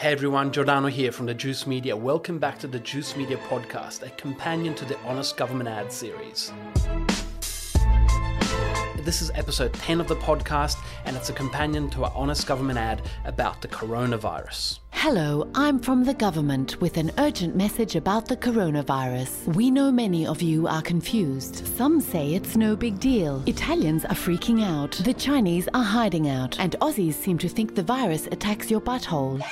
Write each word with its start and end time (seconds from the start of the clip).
Hey 0.00 0.12
everyone, 0.12 0.50
Giordano 0.50 0.88
here 0.88 1.12
from 1.12 1.26
the 1.26 1.34
Juice 1.34 1.66
Media. 1.66 1.94
Welcome 1.94 2.38
back 2.38 2.58
to 2.60 2.66
the 2.66 2.78
Juice 2.78 3.18
Media 3.18 3.36
podcast, 3.36 4.02
a 4.02 4.08
companion 4.08 4.74
to 4.76 4.86
the 4.86 4.98
Honest 5.00 5.36
Government 5.36 5.68
Ad 5.68 5.92
series. 5.92 6.54
This 9.04 9.20
is 9.20 9.30
episode 9.34 9.74
10 9.74 10.00
of 10.00 10.08
the 10.08 10.16
podcast, 10.16 10.78
and 11.04 11.18
it's 11.18 11.28
a 11.28 11.34
companion 11.34 11.90
to 11.90 12.04
our 12.04 12.12
Honest 12.14 12.46
Government 12.46 12.78
ad 12.78 13.02
about 13.26 13.60
the 13.60 13.68
coronavirus. 13.68 14.78
Hello, 14.92 15.50
I'm 15.54 15.78
from 15.78 16.04
the 16.04 16.14
government 16.14 16.80
with 16.80 16.96
an 16.96 17.10
urgent 17.18 17.54
message 17.54 17.94
about 17.94 18.26
the 18.26 18.38
coronavirus. 18.38 19.54
We 19.54 19.70
know 19.70 19.92
many 19.92 20.26
of 20.26 20.40
you 20.40 20.66
are 20.66 20.82
confused. 20.82 21.66
Some 21.76 22.00
say 22.00 22.34
it's 22.34 22.56
no 22.56 22.74
big 22.74 23.00
deal. 23.00 23.42
Italians 23.46 24.06
are 24.06 24.14
freaking 24.14 24.64
out. 24.64 24.92
The 24.92 25.14
Chinese 25.14 25.68
are 25.74 25.84
hiding 25.84 26.30
out. 26.30 26.58
And 26.58 26.74
Aussies 26.80 27.14
seem 27.14 27.36
to 27.38 27.50
think 27.50 27.74
the 27.74 27.82
virus 27.82 28.28
attacks 28.28 28.70
your 28.70 28.80
butthole. 28.80 29.42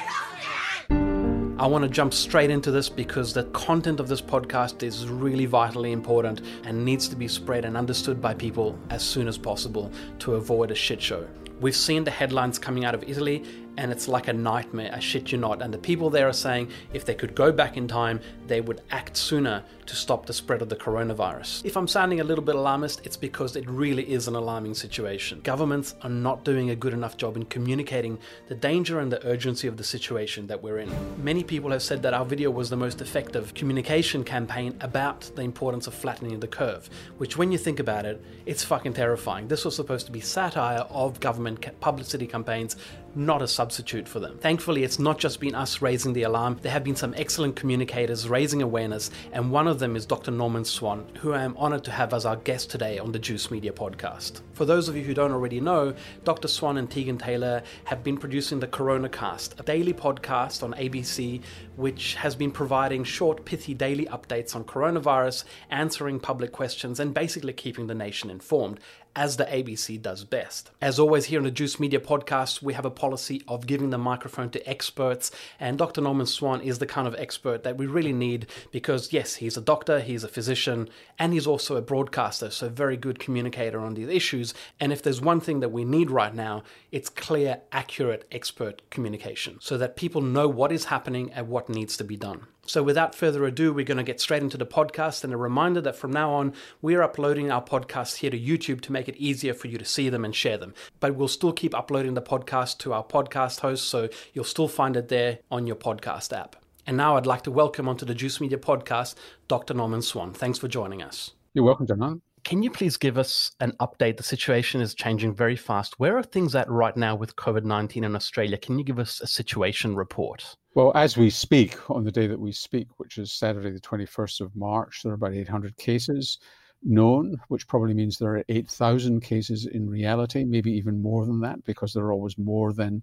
I 0.91 1.67
want 1.67 1.83
to 1.83 1.91
jump 1.91 2.15
straight 2.15 2.51
into 2.51 2.71
this 2.71 2.89
because 2.89 3.35
the 3.35 3.43
content 3.47 3.99
of 3.99 4.07
this 4.07 4.23
podcast 4.23 4.85
is 4.85 5.09
really 5.09 5.45
vitally 5.45 5.91
important 5.91 6.41
and 6.63 6.85
needs 6.85 7.09
to 7.09 7.17
be 7.17 7.27
spread 7.27 7.65
and 7.65 7.77
understood 7.77 8.23
by 8.23 8.35
people 8.35 8.79
as 8.91 9.03
soon 9.03 9.27
as 9.27 9.37
possible 9.37 9.91
to 10.21 10.37
avoid 10.37 10.71
a 10.71 10.77
shit 10.77 11.03
show. 11.03 11.27
We've 11.61 11.75
seen 11.75 12.05
the 12.05 12.13
headlines 12.13 12.61
coming 12.61 12.85
out 12.85 12.95
of 12.95 13.03
Italy 13.03 13.45
and 13.79 13.93
it's 13.93 14.09
like 14.09 14.27
a 14.27 14.33
nightmare, 14.33 14.91
I 14.93 14.99
shit 14.99 15.31
you 15.31 15.39
not. 15.39 15.63
And 15.63 15.73
the 15.73 15.79
people 15.79 16.11
there 16.11 16.29
are 16.29 16.33
saying 16.33 16.71
if 16.93 17.05
they 17.05 17.15
could 17.15 17.35
go 17.35 17.53
back 17.53 17.77
in 17.77 17.87
time, 17.87 18.21
they 18.49 18.61
would 18.61 18.83
act 18.91 19.17
sooner 19.17 19.63
to 19.87 19.97
stop 19.97 20.27
the 20.27 20.33
spread 20.33 20.61
of 20.61 20.69
the 20.69 20.77
coronavirus. 20.77 21.65
If 21.65 21.77
I'm 21.77 21.89
sounding 21.89 22.21
a 22.21 22.25
little 22.25 22.45
bit 22.45 22.57
alarmist, 22.57 23.07
it's 23.07 23.17
because 23.17 23.57
it 23.57 23.69
really 23.71 24.03
is 24.13 24.29
an 24.29 24.35
alarming 24.35 24.75
situation. 24.75 25.41
Governments 25.43 25.95
are 26.03 26.11
not 26.11 26.45
doing 26.45 26.71
a 26.71 26.77
good 26.77 26.93
enough 26.93 27.17
job 27.17 27.37
in 27.37 27.45
communicating 27.47 28.19
the 28.49 28.55
danger 28.55 28.99
and 28.99 29.11
the 29.11 29.25
urgency 29.27 29.69
of 29.69 29.77
the 29.77 29.85
situation 29.85 30.47
that 30.49 30.63
we're 30.63 30.79
in. 30.79 30.91
Many 31.23 31.45
people 31.45 31.71
have 31.71 31.83
said 31.83 32.03
that 32.03 32.13
our 32.13 32.25
video 32.25 32.51
was 32.51 32.69
the 32.69 32.77
most 32.77 33.01
effective 33.01 33.55
communication 33.55 34.25
campaign 34.25 34.77
about 34.81 35.31
the 35.37 35.43
importance 35.43 35.87
of 35.87 35.95
flattening 35.95 36.39
the 36.41 36.49
curve, 36.49 36.91
which, 37.17 37.39
when 37.39 37.53
you 37.53 37.59
think 37.59 37.79
about 37.79 38.05
it, 38.05 38.23
it's 38.45 38.65
fucking 38.65 38.93
terrifying. 38.93 39.47
This 39.49 39.65
was 39.65 39.77
supposed 39.77 40.05
to 40.07 40.13
be 40.13 40.21
satire 40.21 40.85
of 40.91 41.21
government 41.21 41.65
publicity 41.81 42.27
campaigns 42.27 42.77
not 43.15 43.43
a 43.43 43.49
substitute 43.49 44.09
for 44.09 44.21
them. 44.21 44.39
Thankfully, 44.39 44.85
it's 44.85 44.99
not 44.99 45.19
just 45.19 45.41
been 45.41 45.55
us 45.55 45.83
raising 45.83 46.13
the 46.13 46.23
alarm, 46.23 46.59
there 46.63 46.73
have 46.73 46.85
been 46.85 46.97
some 46.97 47.15
excellent 47.17 47.57
communicators 47.57 48.29
raising 48.29 48.63
awareness, 48.63 49.11
and 49.33 49.51
one 49.51 49.67
of 49.67 49.79
them 49.79 49.97
is 49.97 50.07
Dr. 50.07 50.31
Norman 50.31 50.65
Swan, 50.65 51.07
who 51.21 51.33
I 51.33 51.43
am 51.43 51.57
honored 51.57 51.85
to 51.85 51.91
have 51.91 52.15
as 52.15 52.27
our 52.27 52.37
guest 52.37 52.71
today 52.71 52.99
on 52.99 53.13
the 53.13 53.19
Juice 53.19 53.51
Media 53.51 53.73
podcast. 53.73 54.41
For 54.53 54.65
those 54.65 54.89
of 54.89 54.97
you 54.97 55.03
who 55.03 55.15
don't 55.15 55.33
already 55.33 55.61
know, 55.61 55.95
Dr. 56.25 56.49
Swan 56.49 56.79
and 56.79 56.91
Tegan 56.91 57.19
Taylor 57.19 57.63
have 57.85 58.03
been 58.05 58.19
producing 58.19 58.61
the 58.61 58.67
CoronaCast, 58.67 59.59
a 59.59 59.63
daily 59.63 59.93
podcast 59.93 60.63
on 60.63 60.75
ABC 60.75 61.43
which 61.77 62.15
has 62.17 62.35
been 62.35 62.51
providing 62.51 63.05
short, 63.05 63.45
pithy 63.45 63.73
daily 63.73 64.07
updates 64.07 64.57
on 64.57 64.65
coronavirus, 64.65 65.45
answering 65.71 66.19
public 66.19 66.51
questions, 66.51 66.99
and 66.99 67.15
basically 67.15 67.53
keeping 67.53 67.87
the 67.87 67.95
nation 67.95 68.31
informed 68.31 68.81
as 69.17 69.37
the 69.37 69.45
ABC 69.45 70.01
does 70.01 70.25
best. 70.25 70.71
As 70.81 70.99
always, 70.99 71.27
here 71.27 71.39
on 71.39 71.45
the 71.45 71.51
Juice 71.51 71.81
Media 71.81 72.01
podcast, 72.01 72.63
we 72.63 72.75
have 72.75 72.85
a 72.85 72.91
policy 72.91 73.43
of 73.49 73.67
giving 73.67 73.91
the 73.91 73.99
microphone 73.99 74.51
to 74.51 74.69
experts, 74.69 75.31
and 75.59 75.79
Dr. 75.79 76.01
Norman 76.01 76.27
Swan 76.27 76.61
is 76.61 76.79
the 76.79 76.87
kind 76.87 77.09
of 77.09 77.15
expert 77.17 77.63
that 77.65 77.77
we 77.77 77.87
really 77.87 78.13
need 78.13 78.47
because, 78.71 79.13
yes, 79.13 79.37
he's 79.37 79.57
a 79.57 79.61
doctor, 79.61 80.01
he's 80.01 80.25
a 80.25 80.29
physician, 80.29 80.89
and 81.19 81.33
he's 81.33 81.47
also 81.47 81.77
a 81.77 81.83
broadcaster, 81.83 82.51
so 82.51 82.69
very 82.69 82.97
good 82.97 83.19
communicator 83.19 83.81
on 83.81 83.95
these 83.95 84.09
issues. 84.09 84.55
And 84.81 84.93
if 84.93 85.03
there's 85.03 85.21
one 85.21 85.41
thing 85.41 85.61
that 85.61 85.73
we 85.73 85.85
need 85.85 86.11
right 86.11 86.35
now, 86.35 86.63
it's 86.93 87.09
clear, 87.09 87.61
accurate, 87.73 88.27
expert 88.31 88.83
communication 88.91 89.59
so 89.61 89.77
that 89.79 89.97
people 89.97 90.21
know 90.21 90.49
what 90.49 90.73
is 90.73 90.87
happening 90.87 91.33
and 91.33 91.49
what 91.49 91.69
needs 91.69 91.97
to 91.97 92.05
be 92.05 92.17
done. 92.17 92.47
So, 92.69 92.83
without 92.83 93.15
further 93.15 93.47
ado, 93.47 93.73
we're 93.73 93.87
going 93.87 93.97
to 93.97 94.03
get 94.03 94.21
straight 94.21 94.43
into 94.43 94.59
the 94.59 94.67
podcast. 94.67 95.25
And 95.25 95.33
a 95.33 95.39
reminder 95.39 95.81
that 95.81 95.97
from 95.97 96.13
now 96.13 96.35
on, 96.35 96.53
we're 96.83 97.01
uploading 97.01 97.51
our 97.51 97.65
podcasts 97.65 98.17
here 98.17 98.31
to 98.31 98.39
YouTube 98.39 98.83
to 98.83 98.93
make 98.93 99.09
it 99.09 99.17
easier 99.17 99.55
for 99.55 99.69
you 99.69 99.79
to 99.79 99.87
see 99.87 100.11
them 100.11 100.23
and 100.23 100.37
share 100.37 100.59
them. 100.59 100.75
But 101.01 101.15
we'll 101.15 101.29
still 101.29 101.53
keep 101.53 101.75
uploading 101.75 102.13
the 102.13 102.21
podcast 102.21 102.77
to 102.81 102.93
our 102.93 103.03
podcast 103.03 103.61
host, 103.61 103.89
so 103.89 104.11
you'll 104.35 104.45
still 104.45 104.69
find 104.69 104.99
it 104.99 105.09
there 105.09 105.39
on 105.51 105.67
your 105.67 105.77
podcast 105.77 106.37
app. 106.37 106.57
And 106.87 106.99
now 106.99 107.17
I'd 107.17 107.25
like 107.25 107.43
to 107.45 107.51
welcome 107.51 107.89
onto 107.89 108.05
the 108.05 108.15
Juice 108.15 108.39
Media 108.39 108.59
podcast 108.59 109.15
Dr. 109.49 109.73
Norman 109.73 110.03
Swan. 110.03 110.35
Thanks 110.35 110.59
for 110.59 110.69
joining 110.69 111.03
us. 111.03 111.31
You're 111.55 111.65
welcome, 111.65 111.87
John. 111.87 112.21
Can 112.45 112.63
you 112.63 112.71
please 112.71 112.97
give 112.97 113.19
us 113.19 113.53
an 113.61 113.73
update? 113.81 114.17
The 114.17 114.23
situation 114.23 114.81
is 114.81 114.95
changing 114.95 115.35
very 115.35 115.57
fast. 115.57 115.99
Where 115.99 116.17
are 116.17 116.23
things 116.23 116.55
at 116.55 116.69
right 116.71 116.97
now 116.97 117.15
with 117.15 117.37
COVID 117.37 117.65
19 117.65 118.05
in 118.05 118.17
Australia? 118.17 118.57
Can 118.57 118.79
you 118.79 118.85
give 118.85 118.99
us 118.99 119.21
a 119.21 119.27
situation 119.27 119.95
report? 119.95 120.57
Well, 120.75 120.93
as 120.95 121.17
we 121.17 121.31
speak, 121.31 121.91
on 121.91 122.05
the 122.05 122.13
day 122.13 122.27
that 122.27 122.39
we 122.39 122.53
speak, 122.53 122.89
which 122.99 123.19
is 123.19 123.33
Saturday, 123.33 123.71
the 123.71 123.81
21st 123.81 124.41
of 124.41 124.55
March, 124.55 125.03
there 125.03 125.13
are 125.13 125.17
about 125.17 125.35
800 125.35 125.77
cases 125.77 126.39
known, 126.83 127.37
which 127.49 127.67
probably 127.67 127.95
means 127.95 128.19
there 128.19 128.37
are 128.37 128.45
8,000 128.49 129.21
cases 129.21 129.67
in 129.67 129.89
reality, 129.89 130.45
maybe 130.45 130.71
even 130.73 131.03
more 131.03 131.27
than 131.27 131.41
that, 131.41 131.65
because 131.65 131.93
there 131.93 132.05
are 132.05 132.13
always 132.13 132.39
more 132.39 132.73
than 132.73 133.03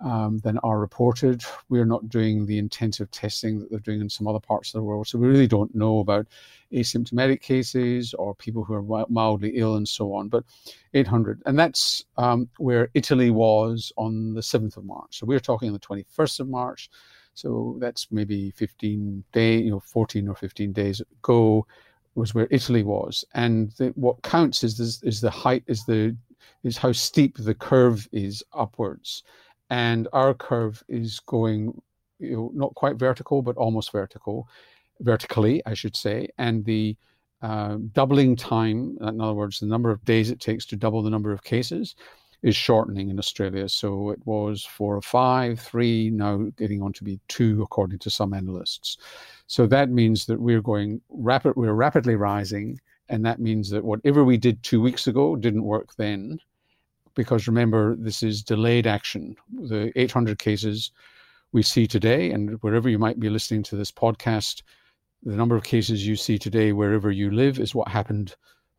um, 0.00 0.38
than 0.38 0.58
are 0.58 0.78
reported. 0.78 1.42
We're 1.68 1.84
not 1.84 2.08
doing 2.08 2.46
the 2.46 2.58
intensive 2.58 3.10
testing 3.10 3.58
that 3.58 3.70
they're 3.70 3.78
doing 3.80 4.00
in 4.00 4.10
some 4.10 4.26
other 4.26 4.40
parts 4.40 4.68
of 4.68 4.78
the 4.78 4.84
world. 4.84 5.06
So 5.06 5.18
we 5.18 5.28
really 5.28 5.46
don't 5.46 5.74
know 5.74 6.00
about 6.00 6.26
asymptomatic 6.72 7.40
cases 7.40 8.14
or 8.14 8.34
people 8.34 8.64
who 8.64 8.74
are 8.74 9.06
mildly 9.08 9.52
ill 9.56 9.76
and 9.76 9.88
so 9.88 10.12
on. 10.14 10.28
But 10.28 10.44
800. 10.94 11.42
And 11.46 11.58
that's 11.58 12.04
um, 12.16 12.48
where 12.58 12.88
Italy 12.94 13.30
was 13.30 13.92
on 13.96 14.34
the 14.34 14.40
7th 14.40 14.76
of 14.76 14.84
March. 14.84 15.18
So 15.18 15.26
we're 15.26 15.40
talking 15.40 15.68
on 15.68 15.72
the 15.72 15.80
21st 15.80 16.40
of 16.40 16.48
March. 16.48 16.90
So 17.34 17.76
that's 17.78 18.08
maybe 18.10 18.50
15 18.52 19.24
days, 19.32 19.64
you 19.64 19.70
know, 19.70 19.80
14 19.80 20.28
or 20.28 20.34
15 20.34 20.72
days 20.72 21.00
ago 21.00 21.66
was 22.14 22.34
where 22.34 22.48
Italy 22.50 22.82
was. 22.82 23.24
And 23.34 23.70
the, 23.78 23.88
what 23.94 24.22
counts 24.22 24.64
is, 24.64 24.76
this, 24.76 25.02
is 25.02 25.20
the 25.20 25.30
height, 25.30 25.62
is 25.66 25.84
the 25.84 26.16
is 26.64 26.76
how 26.76 26.92
steep 26.92 27.36
the 27.38 27.54
curve 27.54 28.08
is 28.12 28.42
upwards 28.52 29.22
and 29.70 30.08
our 30.12 30.34
curve 30.34 30.82
is 30.88 31.20
going 31.20 31.80
you 32.18 32.36
know, 32.36 32.50
not 32.54 32.74
quite 32.74 32.96
vertical, 32.96 33.42
but 33.42 33.56
almost 33.56 33.92
vertical, 33.92 34.48
vertically, 35.00 35.62
I 35.66 35.74
should 35.74 35.96
say. 35.96 36.28
And 36.38 36.64
the 36.64 36.96
uh, 37.42 37.76
doubling 37.92 38.36
time, 38.36 38.98
in 39.00 39.20
other 39.20 39.34
words, 39.34 39.60
the 39.60 39.66
number 39.66 39.90
of 39.90 40.04
days 40.04 40.30
it 40.30 40.40
takes 40.40 40.66
to 40.66 40.76
double 40.76 41.02
the 41.02 41.10
number 41.10 41.32
of 41.32 41.44
cases, 41.44 41.94
is 42.42 42.54
shortening 42.54 43.10
in 43.10 43.18
Australia. 43.18 43.68
So 43.68 44.10
it 44.10 44.20
was 44.24 44.64
four 44.64 44.96
or 44.96 45.02
five, 45.02 45.58
three, 45.58 46.10
now 46.10 46.46
getting 46.56 46.82
on 46.82 46.92
to 46.94 47.04
be 47.04 47.18
two, 47.28 47.62
according 47.62 47.98
to 48.00 48.10
some 48.10 48.32
analysts. 48.32 48.96
So 49.48 49.66
that 49.66 49.90
means 49.90 50.26
that 50.26 50.40
we're 50.40 50.62
going 50.62 51.00
rapid, 51.08 51.54
we're 51.56 51.72
rapidly 51.72 52.14
rising, 52.14 52.80
and 53.08 53.24
that 53.26 53.40
means 53.40 53.70
that 53.70 53.84
whatever 53.84 54.24
we 54.24 54.36
did 54.36 54.62
two 54.62 54.80
weeks 54.80 55.08
ago 55.08 55.34
didn't 55.34 55.64
work 55.64 55.94
then 55.96 56.38
because 57.14 57.46
remember, 57.46 57.96
this 57.96 58.22
is 58.22 58.42
delayed 58.42 58.86
action. 58.86 59.36
The 59.50 59.92
800 59.96 60.38
cases 60.38 60.92
we 61.52 61.62
see 61.62 61.86
today, 61.86 62.30
and 62.30 62.62
wherever 62.62 62.88
you 62.88 62.98
might 62.98 63.18
be 63.20 63.30
listening 63.30 63.62
to 63.64 63.76
this 63.76 63.90
podcast, 63.90 64.62
the 65.22 65.36
number 65.36 65.56
of 65.56 65.64
cases 65.64 66.06
you 66.06 66.16
see 66.16 66.38
today, 66.38 66.72
wherever 66.72 67.10
you 67.10 67.30
live, 67.30 67.58
is 67.58 67.74
what 67.74 67.88
happened 67.88 68.36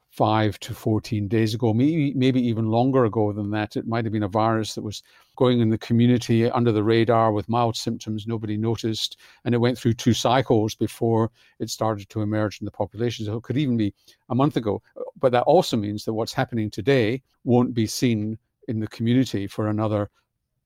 five 0.09 0.59
to 0.59 0.73
14 0.73 1.27
days 1.27 1.53
ago, 1.53 1.73
maybe, 1.73 2.13
maybe 2.15 2.41
even 2.41 2.69
longer 2.69 3.05
ago 3.05 3.31
than 3.31 3.51
that. 3.51 3.75
It 3.75 3.87
might 3.87 4.05
have 4.05 4.11
been 4.11 4.23
a 4.23 4.27
virus 4.27 4.73
that 4.73 4.81
was 4.81 5.03
going 5.35 5.59
in 5.59 5.69
the 5.69 5.77
community 5.77 6.49
under 6.49 6.71
the 6.71 6.83
radar 6.83 7.31
with 7.31 7.47
mild 7.47 7.77
symptoms, 7.77 8.25
nobody 8.25 8.57
noticed, 8.57 9.17
and 9.45 9.53
it 9.53 9.59
went 9.59 9.77
through 9.77 9.93
two 9.93 10.13
cycles 10.13 10.73
before 10.73 11.31
it 11.59 11.69
started 11.69 12.09
to 12.09 12.21
emerge 12.21 12.59
in 12.59 12.65
the 12.65 12.71
population. 12.71 13.25
So 13.25 13.37
it 13.37 13.43
could 13.43 13.57
even 13.57 13.77
be 13.77 13.93
a 14.29 14.35
month 14.35 14.57
ago. 14.57 14.81
But 15.19 15.31
that 15.31 15.43
also 15.43 15.77
means 15.77 16.05
that 16.05 16.13
what's 16.13 16.33
happening 16.33 16.71
today 16.71 17.21
won't 17.43 17.73
be 17.73 17.85
seen 17.85 18.37
in 18.67 18.79
the 18.79 18.87
community 18.87 19.47
for 19.47 19.67
another 19.67 20.09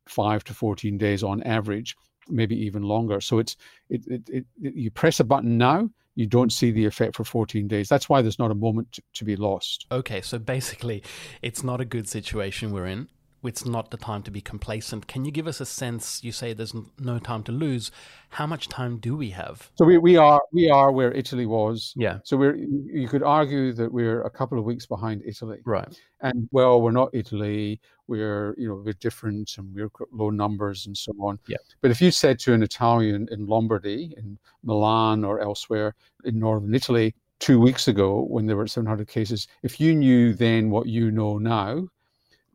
five 0.07 0.43
to 0.45 0.53
14 0.53 0.97
days 0.97 1.21
on 1.21 1.43
average, 1.43 1.97
maybe 2.29 2.55
even 2.55 2.83
longer. 2.83 3.19
So 3.19 3.39
it's 3.39 3.57
it, 3.89 4.01
it, 4.07 4.29
it, 4.29 4.45
you 4.61 4.89
press 4.89 5.19
a 5.19 5.23
button 5.23 5.57
now 5.57 5.89
you 6.15 6.27
don't 6.27 6.51
see 6.51 6.71
the 6.71 6.85
effect 6.85 7.15
for 7.15 7.23
14 7.23 7.67
days. 7.67 7.89
That's 7.89 8.07
why 8.07 8.21
there's 8.21 8.39
not 8.39 8.51
a 8.51 8.55
moment 8.55 8.99
to, 9.13 9.23
be 9.23 9.35
lost. 9.35 9.85
Okay, 9.91 10.21
so 10.21 10.37
basically, 10.37 11.01
it's 11.41 11.63
not 11.63 11.79
a 11.79 11.85
good 11.85 12.09
situation 12.09 12.71
we're 12.71 12.87
in 12.87 13.07
it's 13.43 13.65
not 13.65 13.91
the 13.91 13.97
time 13.97 14.23
to 14.23 14.31
be 14.31 14.41
complacent. 14.41 15.07
Can 15.07 15.25
you 15.25 15.31
give 15.31 15.47
us 15.47 15.59
a 15.59 15.65
sense? 15.65 16.23
You 16.23 16.31
say 16.31 16.53
there's 16.53 16.73
no 16.99 17.19
time 17.19 17.43
to 17.43 17.51
lose. 17.51 17.91
How 18.29 18.47
much 18.47 18.69
time 18.69 18.97
do 18.97 19.15
we 19.15 19.29
have? 19.31 19.69
So 19.75 19.85
we, 19.85 19.97
we 19.97 20.17
are 20.17 20.41
we 20.51 20.69
are 20.69 20.91
where 20.91 21.11
Italy 21.11 21.45
was. 21.45 21.93
Yeah. 21.95 22.19
So 22.23 22.37
we're 22.37 22.55
you 22.55 23.07
could 23.07 23.23
argue 23.23 23.73
that 23.73 23.91
we're 23.91 24.21
a 24.21 24.29
couple 24.29 24.57
of 24.57 24.65
weeks 24.65 24.85
behind 24.85 25.21
Italy. 25.25 25.59
Right. 25.65 25.87
And 26.21 26.47
well, 26.51 26.81
we're 26.81 26.91
not 26.91 27.09
Italy. 27.13 27.79
We're 28.07 28.55
you 28.57 28.69
know 28.69 28.81
we're 28.83 28.93
different 28.93 29.57
and 29.57 29.73
we're 29.75 29.89
low 30.11 30.29
numbers 30.29 30.87
and 30.87 30.97
so 30.97 31.11
on. 31.19 31.39
Yeah. 31.47 31.57
But 31.81 31.91
if 31.91 32.01
you 32.01 32.11
said 32.11 32.39
to 32.39 32.53
an 32.53 32.63
Italian 32.63 33.27
in 33.31 33.45
Lombardy, 33.45 34.13
in 34.17 34.37
Milan 34.63 35.23
or 35.23 35.39
elsewhere 35.41 35.95
in 36.23 36.39
northern 36.39 36.73
Italy, 36.73 37.13
two 37.39 37.59
weeks 37.59 37.87
ago 37.87 38.25
when 38.29 38.45
there 38.45 38.55
were 38.55 38.67
700 38.67 39.07
cases, 39.07 39.47
if 39.63 39.79
you 39.79 39.93
knew 39.93 40.33
then 40.33 40.69
what 40.69 40.87
you 40.87 41.11
know 41.11 41.37
now 41.37 41.87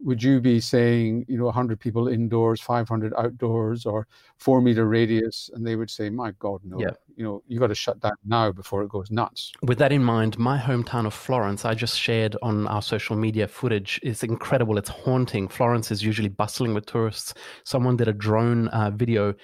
would 0.00 0.22
you 0.22 0.40
be 0.40 0.60
saying, 0.60 1.24
you 1.28 1.36
know, 1.36 1.44
100 1.46 1.80
people 1.80 2.08
indoors, 2.08 2.60
500 2.60 3.12
outdoors, 3.16 3.86
or 3.86 4.06
four 4.36 4.60
meter 4.60 4.86
radius? 4.86 5.50
And 5.52 5.66
they 5.66 5.76
would 5.76 5.90
say, 5.90 6.10
my 6.10 6.32
God, 6.38 6.60
no. 6.64 6.78
Yeah. 6.78 6.90
You 7.16 7.24
know, 7.24 7.42
you 7.48 7.58
got 7.58 7.66
to 7.68 7.74
shut 7.74 7.98
down 7.98 8.12
now 8.24 8.52
before 8.52 8.82
it 8.82 8.90
goes 8.90 9.10
nuts. 9.10 9.52
With 9.62 9.78
that 9.78 9.90
in 9.90 10.04
mind, 10.04 10.38
my 10.38 10.56
hometown 10.56 11.04
of 11.04 11.14
Florence, 11.14 11.64
I 11.64 11.74
just 11.74 11.98
shared 11.98 12.36
on 12.42 12.68
our 12.68 12.82
social 12.82 13.16
media 13.16 13.48
footage. 13.48 13.98
It's 14.04 14.22
incredible. 14.22 14.78
It's 14.78 14.88
haunting. 14.88 15.48
Florence 15.48 15.90
is 15.90 16.02
usually 16.02 16.28
bustling 16.28 16.74
with 16.74 16.86
tourists. 16.86 17.34
Someone 17.64 17.96
did 17.96 18.06
a 18.06 18.12
drone 18.12 18.68
uh, 18.68 18.90
video 18.90 19.34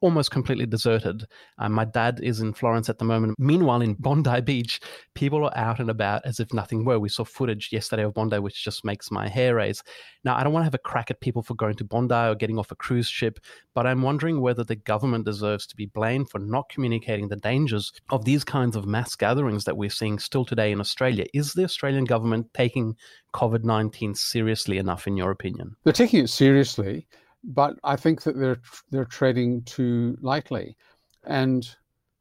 almost 0.00 0.30
completely 0.30 0.66
deserted. 0.66 1.24
Uh, 1.58 1.68
my 1.68 1.84
dad 1.84 2.20
is 2.22 2.40
in 2.40 2.52
Florence 2.52 2.88
at 2.88 2.98
the 2.98 3.04
moment. 3.04 3.34
Meanwhile, 3.38 3.82
in 3.82 3.94
Bondi 3.94 4.40
Beach, 4.40 4.80
people 5.14 5.44
are 5.44 5.56
out 5.56 5.80
and 5.80 5.90
about 5.90 6.22
as 6.24 6.40
if 6.40 6.52
nothing 6.52 6.84
were. 6.84 6.98
We 6.98 7.08
saw 7.08 7.24
footage 7.24 7.70
yesterday 7.72 8.04
of 8.04 8.14
Bondi, 8.14 8.38
which 8.38 8.64
just 8.64 8.84
makes 8.84 9.10
my 9.10 9.28
hair 9.28 9.56
raise. 9.56 9.82
Now, 10.24 10.36
I 10.36 10.42
don't 10.42 10.52
want 10.52 10.62
to 10.62 10.66
have 10.66 10.74
a 10.74 10.78
crack 10.78 11.10
at 11.10 11.20
people 11.20 11.42
for 11.42 11.54
going 11.54 11.74
to 11.76 11.84
Bondi 11.84 12.14
or 12.14 12.34
getting 12.34 12.58
off 12.58 12.70
a 12.70 12.76
cruise 12.76 13.08
ship, 13.08 13.38
but 13.74 13.86
I'm 13.86 14.02
wondering 14.02 14.40
whether 14.40 14.64
the 14.64 14.76
government 14.76 15.24
deserves 15.24 15.66
to 15.68 15.76
be 15.76 15.86
blamed 15.86 16.30
for 16.30 16.38
not 16.38 16.68
communicating 16.68 17.28
the 17.28 17.36
dangers 17.36 17.92
of 18.10 18.24
these 18.24 18.44
kinds 18.44 18.76
of 18.76 18.86
mass 18.86 19.14
gatherings 19.14 19.64
that 19.64 19.76
we're 19.76 19.90
seeing 19.90 20.18
still 20.18 20.44
today 20.44 20.72
in 20.72 20.80
Australia. 20.80 21.26
Is 21.34 21.52
the 21.52 21.64
Australian 21.64 22.04
government 22.04 22.48
taking 22.54 22.96
COVID 23.34 23.64
19 23.64 24.14
seriously 24.14 24.78
enough, 24.78 25.06
in 25.06 25.16
your 25.16 25.30
opinion? 25.30 25.76
They're 25.84 25.92
taking 25.92 26.24
it 26.24 26.28
seriously 26.28 27.06
but 27.48 27.78
I 27.82 27.96
think 27.96 28.22
that 28.22 28.38
they're 28.38 28.60
they're 28.90 29.06
treading 29.06 29.62
too 29.62 30.16
lightly, 30.20 30.76
and 31.24 31.68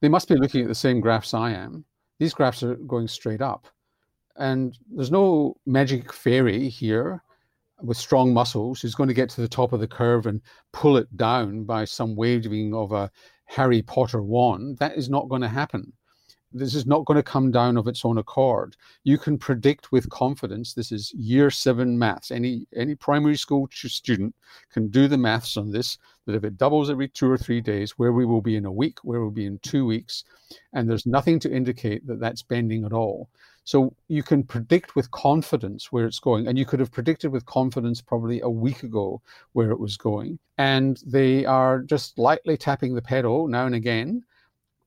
they 0.01 0.07
must 0.07 0.29
be 0.29 0.35
looking 0.35 0.61
at 0.61 0.69
the 0.69 0.75
same 0.75 1.01
graphs 1.01 1.33
I 1.33 1.51
am. 1.51 1.85
These 2.17 2.33
graphs 2.33 2.63
are 2.63 2.75
going 2.75 3.07
straight 3.07 3.41
up, 3.41 3.67
and 4.37 4.77
there's 4.89 5.11
no 5.11 5.55
magic 5.65 6.13
fairy 6.13 6.69
here 6.69 7.21
with 7.81 7.97
strong 7.97 8.33
muscles 8.33 8.81
who's 8.81 8.95
going 8.95 9.09
to 9.09 9.13
get 9.13 9.29
to 9.29 9.41
the 9.41 9.47
top 9.47 9.73
of 9.73 9.79
the 9.81 9.87
curve 9.87 10.25
and 10.25 10.41
pull 10.71 10.97
it 10.97 11.15
down 11.17 11.63
by 11.65 11.85
some 11.85 12.15
waving 12.15 12.73
of 12.73 12.91
a 12.91 13.11
Harry 13.45 13.81
Potter 13.81 14.23
wand. 14.23 14.77
That 14.79 14.97
is 14.97 15.09
not 15.09 15.29
going 15.29 15.41
to 15.41 15.47
happen. 15.47 15.93
This 16.53 16.75
is 16.75 16.85
not 16.85 17.05
going 17.05 17.17
to 17.17 17.23
come 17.23 17.51
down 17.51 17.75
of 17.75 17.87
its 17.87 18.05
own 18.05 18.17
accord. 18.17 18.77
You 19.03 19.17
can 19.17 19.37
predict 19.37 19.91
with 19.91 20.09
confidence. 20.09 20.73
This 20.73 20.93
is 20.93 21.13
year 21.13 21.51
seven 21.51 21.99
maths. 21.99 22.31
Any 22.31 22.65
any 22.73 22.95
primary 22.95 23.35
school 23.35 23.67
student 23.71 24.33
can 24.71 24.87
do 24.87 25.07
the 25.09 25.17
maths 25.17 25.57
on 25.57 25.71
this. 25.71 25.97
That 26.25 26.35
if 26.35 26.45
it 26.45 26.57
doubles 26.57 26.89
every 26.89 27.09
two 27.09 27.29
or 27.29 27.37
three 27.37 27.59
days, 27.59 27.97
where 27.97 28.13
we 28.13 28.25
will 28.25 28.41
be 28.41 28.55
in 28.55 28.65
a 28.65 28.71
week, 28.71 28.99
where 29.03 29.19
we'll 29.19 29.29
be 29.29 29.45
in 29.45 29.59
two 29.59 29.85
weeks, 29.85 30.23
and 30.73 30.89
there's 30.89 31.05
nothing 31.05 31.39
to 31.39 31.51
indicate 31.51 32.07
that 32.07 32.19
that's 32.19 32.43
bending 32.43 32.85
at 32.85 32.93
all. 32.93 33.29
So 33.65 33.93
you 34.07 34.23
can 34.23 34.43
predict 34.43 34.95
with 34.95 35.11
confidence 35.11 35.91
where 35.91 36.05
it's 36.05 36.19
going, 36.19 36.47
and 36.47 36.57
you 36.57 36.65
could 36.65 36.79
have 36.79 36.93
predicted 36.93 37.31
with 37.31 37.45
confidence 37.45 38.01
probably 38.01 38.39
a 38.39 38.49
week 38.49 38.83
ago 38.83 39.21
where 39.51 39.71
it 39.71 39.79
was 39.79 39.97
going. 39.97 40.39
And 40.57 41.01
they 41.05 41.45
are 41.45 41.81
just 41.81 42.17
lightly 42.17 42.55
tapping 42.55 42.95
the 42.95 43.01
pedal 43.01 43.49
now 43.49 43.65
and 43.65 43.75
again 43.75 44.23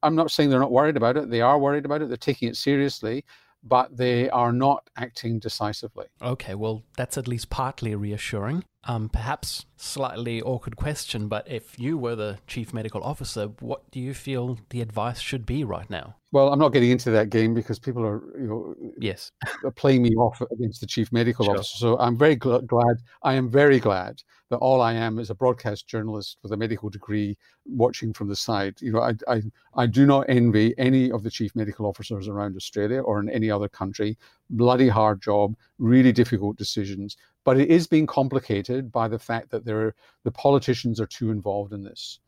I'm 0.03 0.15
not 0.15 0.31
saying 0.31 0.51
they're 0.51 0.61
not 0.61 0.73
worried 0.73 0.97
about 0.97 1.17
it. 1.17 1.31
They 1.31 1.41
are 1.41 1.59
worried 1.59 1.85
about 1.85 2.03
it. 2.03 2.09
They're 2.09 2.17
taking 2.17 2.49
it 2.49 2.57
seriously, 2.57 3.25
but 3.63 3.97
they 3.97 4.25
mm. 4.25 4.31
are 4.33 4.53
not 4.53 4.89
acting 4.97 5.39
decisively. 5.39 6.07
Okay, 6.23 6.55
well, 6.55 6.83
that's 6.97 7.19
at 7.19 7.29
least 7.29 7.51
partly 7.51 7.95
reassuring. 7.95 8.65
Um, 8.85 9.11
perhaps 9.11 9.67
slightly 9.77 10.41
awkward 10.41 10.77
question, 10.77 11.29
but 11.29 11.47
if 11.51 11.79
you 11.79 11.99
were 11.99 12.17
the 12.17 12.39
chief 12.47 12.73
medical 12.73 13.03
officer, 13.03 13.47
what 13.61 13.91
do 13.91 14.01
you 14.01 14.15
feel 14.15 14.59
the 14.71 14.81
advice 14.81 15.21
should 15.21 15.45
be 15.45 15.65
right 15.65 15.89
now? 15.91 16.17
Well, 16.33 16.53
I'm 16.53 16.59
not 16.59 16.73
getting 16.73 16.91
into 16.91 17.11
that 17.11 17.29
game 17.29 17.53
because 17.55 17.79
people 17.79 18.07
are, 18.07 18.23
you 18.39 18.47
know, 18.47 18.75
yes, 18.99 19.33
playing 19.77 20.03
me 20.03 20.11
off 20.15 20.41
against 20.53 20.81
the 20.81 20.87
chief 20.87 21.13
medical 21.13 21.45
sure. 21.45 21.57
officer. 21.57 21.77
So 21.77 21.99
I'm 21.99 22.17
very 22.17 22.37
gl- 22.37 22.65
glad. 22.67 22.99
I 23.23 23.35
am 23.35 23.51
very 23.51 23.81
glad 23.81 24.23
that 24.49 24.59
all 24.59 24.81
I 24.81 24.95
am 24.95 25.19
is 25.19 25.29
a 25.29 25.35
broadcast 25.35 25.87
journalist 25.87 26.39
with 26.43 26.53
a 26.53 26.57
medical 26.57 26.89
degree, 26.89 27.37
watching 27.67 28.13
from 28.15 28.29
the 28.29 28.37
side. 28.37 28.81
You 28.81 28.93
know, 28.93 29.01
I 29.01 29.15
I, 29.29 29.43
I 29.75 29.87
do 29.87 30.07
not 30.07 30.27
envy 30.29 30.73
any 30.79 31.11
of 31.11 31.23
the 31.23 31.31
chief 31.31 31.55
medical 31.55 31.85
officers 31.85 32.29
around 32.29 32.57
Australia 32.57 33.01
or 33.01 33.21
in 33.21 33.29
any 33.29 33.51
other 33.51 33.69
country. 33.69 34.17
Bloody 34.51 34.89
hard 34.89 35.23
job, 35.23 35.55
really 35.79 36.13
difficult 36.13 36.57
decisions, 36.57 37.17
but 37.45 37.59
it 37.59 37.69
is 37.69 37.87
being 37.87 38.07
complicated 38.07 38.91
by 38.91 39.09
the 39.09 39.19
fact 39.19 39.51
that 39.51 39.65
there 39.65 39.81
are, 39.81 39.95
the 40.25 40.31
politicians 40.31 41.01
are 41.01 41.07
too 41.07 41.31
involved 41.31 41.73
in 41.73 41.83
this. 41.83 42.19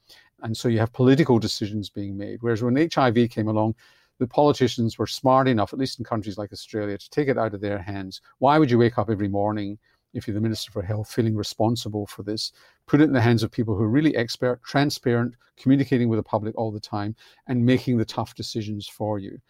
And 0.43 0.57
so 0.57 0.69
you 0.69 0.79
have 0.79 0.93
political 0.93 1.39
decisions 1.39 1.91
being 1.91 2.17
made. 2.17 2.39
Whereas 2.43 2.63
when 2.63 2.77
HIV 2.77 3.31
came 3.31 3.49
along, 3.49 3.75
the 4.19 4.27
politicians 4.27 4.99
were 4.99 5.07
smart 5.07 5.49
enough, 5.49 5.73
at 5.73 5.79
least 5.79 5.99
in 5.99 6.05
countries 6.05 6.39
like 6.39 6.53
Australia, 6.53 6.97
to 6.97 7.11
take 7.11 7.29
it 7.29 7.39
out 7.39 7.55
of 7.55 7.61
their 7.61 7.79
hands. 7.79 8.21
Why 8.39 8.59
would 8.59 8.71
you 8.71 8.79
wake 8.79 8.99
up 8.99 9.11
every 9.11 9.29
morning, 9.29 9.79
if 10.15 10.27
you're 10.27 10.35
the 10.35 10.41
Minister 10.41 10.71
for 10.71 10.83
Health, 10.83 11.11
feeling 11.11 11.35
responsible 11.35 12.07
for 12.07 12.23
this? 12.23 12.53
Put 12.87 13.01
it 13.01 13.05
in 13.05 13.13
the 13.13 13.21
hands 13.21 13.43
of 13.43 13.51
people 13.51 13.75
who 13.75 13.83
are 13.83 13.89
really 13.89 14.17
expert, 14.17 14.63
transparent, 14.63 15.35
communicating 15.57 16.09
with 16.09 16.19
the 16.19 16.25
public 16.25 16.57
all 16.57 16.71
the 16.71 16.81
time, 16.81 17.17
and 17.49 17.65
making 17.65 17.97
the 17.97 18.05
tough 18.05 18.35
decisions 18.35 18.87
for 18.87 19.19
you. 19.19 19.41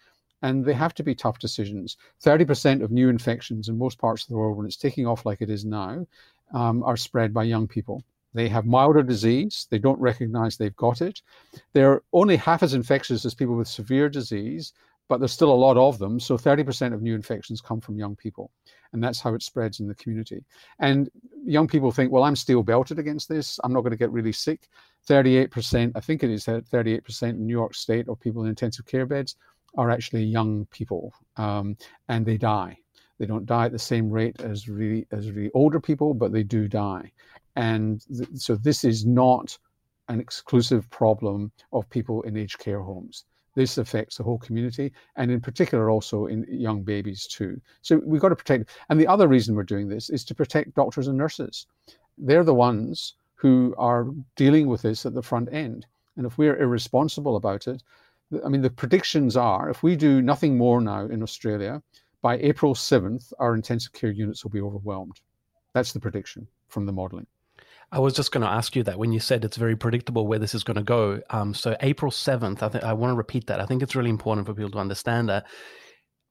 And 0.42 0.64
they 0.64 0.74
have 0.74 0.94
to 0.94 1.02
be 1.02 1.14
tough 1.14 1.38
decisions. 1.38 1.96
30% 2.24 2.82
of 2.82 2.90
new 2.90 3.08
infections 3.08 3.68
in 3.68 3.78
most 3.78 3.98
parts 3.98 4.24
of 4.24 4.28
the 4.28 4.36
world, 4.36 4.56
when 4.56 4.66
it's 4.66 4.76
taking 4.76 5.06
off 5.06 5.24
like 5.24 5.40
it 5.40 5.50
is 5.50 5.64
now, 5.64 6.06
um, 6.52 6.82
are 6.82 6.96
spread 6.96 7.32
by 7.32 7.44
young 7.44 7.66
people. 7.66 8.02
They 8.34 8.48
have 8.48 8.66
milder 8.66 9.02
disease. 9.02 9.66
They 9.70 9.78
don't 9.78 10.00
recognize 10.00 10.56
they've 10.56 10.76
got 10.76 11.02
it. 11.02 11.20
They're 11.72 12.02
only 12.12 12.36
half 12.36 12.62
as 12.62 12.74
infectious 12.74 13.24
as 13.24 13.34
people 13.34 13.56
with 13.56 13.68
severe 13.68 14.08
disease, 14.08 14.72
but 15.08 15.18
there's 15.18 15.32
still 15.32 15.52
a 15.52 15.54
lot 15.54 15.76
of 15.76 15.98
them. 15.98 16.18
So 16.18 16.38
30% 16.38 16.94
of 16.94 17.02
new 17.02 17.14
infections 17.14 17.60
come 17.60 17.80
from 17.80 17.98
young 17.98 18.16
people. 18.16 18.50
And 18.92 19.02
that's 19.02 19.20
how 19.20 19.34
it 19.34 19.42
spreads 19.42 19.80
in 19.80 19.88
the 19.88 19.94
community. 19.94 20.44
And 20.78 21.10
young 21.44 21.68
people 21.68 21.90
think, 21.90 22.10
well, 22.10 22.24
I'm 22.24 22.36
steel 22.36 22.62
belted 22.62 22.98
against 22.98 23.28
this. 23.28 23.60
I'm 23.64 23.72
not 23.72 23.80
going 23.80 23.92
to 23.92 23.96
get 23.98 24.12
really 24.12 24.32
sick. 24.32 24.68
38%, 25.08 25.92
I 25.94 26.00
think 26.00 26.22
it 26.22 26.30
is 26.30 26.46
38% 26.46 27.22
in 27.30 27.46
New 27.46 27.52
York 27.52 27.74
State 27.74 28.08
of 28.08 28.20
people 28.20 28.42
in 28.42 28.48
intensive 28.48 28.86
care 28.86 29.06
beds 29.06 29.36
are 29.76 29.90
actually 29.90 30.24
young 30.24 30.66
people 30.66 31.12
um, 31.36 31.76
and 32.08 32.26
they 32.26 32.36
die. 32.36 32.76
They 33.18 33.26
don't 33.26 33.46
die 33.46 33.66
at 33.66 33.72
the 33.72 33.78
same 33.78 34.10
rate 34.10 34.40
as 34.40 34.68
really 34.68 35.06
as 35.12 35.30
really 35.30 35.50
older 35.54 35.80
people, 35.80 36.14
but 36.14 36.32
they 36.32 36.42
do 36.42 36.68
die. 36.68 37.12
And 37.56 38.04
th- 38.08 38.28
so 38.34 38.56
this 38.56 38.84
is 38.84 39.06
not 39.06 39.56
an 40.08 40.20
exclusive 40.20 40.88
problem 40.90 41.52
of 41.72 41.88
people 41.90 42.22
in 42.22 42.36
aged 42.36 42.58
care 42.58 42.80
homes. 42.80 43.24
This 43.54 43.78
affects 43.78 44.16
the 44.16 44.24
whole 44.24 44.38
community, 44.38 44.92
and 45.16 45.30
in 45.30 45.40
particular 45.40 45.90
also 45.90 46.26
in 46.26 46.46
young 46.48 46.82
babies 46.82 47.26
too. 47.26 47.60
So 47.82 48.00
we've 48.04 48.20
got 48.20 48.30
to 48.30 48.36
protect. 48.36 48.70
And 48.88 48.98
the 48.98 49.06
other 49.06 49.28
reason 49.28 49.54
we're 49.54 49.62
doing 49.62 49.88
this 49.88 50.08
is 50.10 50.24
to 50.24 50.34
protect 50.34 50.74
doctors 50.74 51.08
and 51.08 51.18
nurses. 51.18 51.66
They're 52.16 52.44
the 52.44 52.54
ones 52.54 53.14
who 53.34 53.74
are 53.76 54.06
dealing 54.36 54.68
with 54.68 54.82
this 54.82 55.04
at 55.04 55.14
the 55.14 55.22
front 55.22 55.52
end. 55.52 55.86
And 56.16 56.26
if 56.26 56.38
we're 56.38 56.60
irresponsible 56.60 57.36
about 57.36 57.66
it, 57.66 57.82
I 58.44 58.48
mean, 58.48 58.62
the 58.62 58.70
predictions 58.70 59.36
are 59.36 59.68
if 59.70 59.82
we 59.82 59.96
do 59.96 60.22
nothing 60.22 60.56
more 60.56 60.80
now 60.80 61.06
in 61.06 61.22
Australia, 61.22 61.82
by 62.22 62.38
April 62.38 62.74
7th, 62.74 63.32
our 63.38 63.54
intensive 63.54 63.92
care 63.92 64.10
units 64.10 64.44
will 64.44 64.50
be 64.50 64.60
overwhelmed. 64.60 65.20
That's 65.74 65.92
the 65.92 66.00
prediction 66.00 66.46
from 66.68 66.86
the 66.86 66.92
modeling. 66.92 67.26
I 67.90 67.98
was 67.98 68.14
just 68.14 68.32
going 68.32 68.42
to 68.42 68.50
ask 68.50 68.74
you 68.74 68.82
that 68.84 68.98
when 68.98 69.12
you 69.12 69.20
said 69.20 69.44
it's 69.44 69.58
very 69.58 69.76
predictable 69.76 70.26
where 70.26 70.38
this 70.38 70.54
is 70.54 70.64
going 70.64 70.76
to 70.76 70.82
go. 70.82 71.20
Um, 71.28 71.52
so 71.52 71.76
April 71.80 72.10
seventh, 72.10 72.62
I 72.62 72.70
I 72.82 72.94
want 72.94 73.10
to 73.10 73.16
repeat 73.16 73.46
that. 73.48 73.60
I 73.60 73.66
think 73.66 73.82
it's 73.82 73.94
really 73.94 74.08
important 74.08 74.46
for 74.46 74.54
people 74.54 74.70
to 74.70 74.78
understand 74.78 75.28
that 75.28 75.44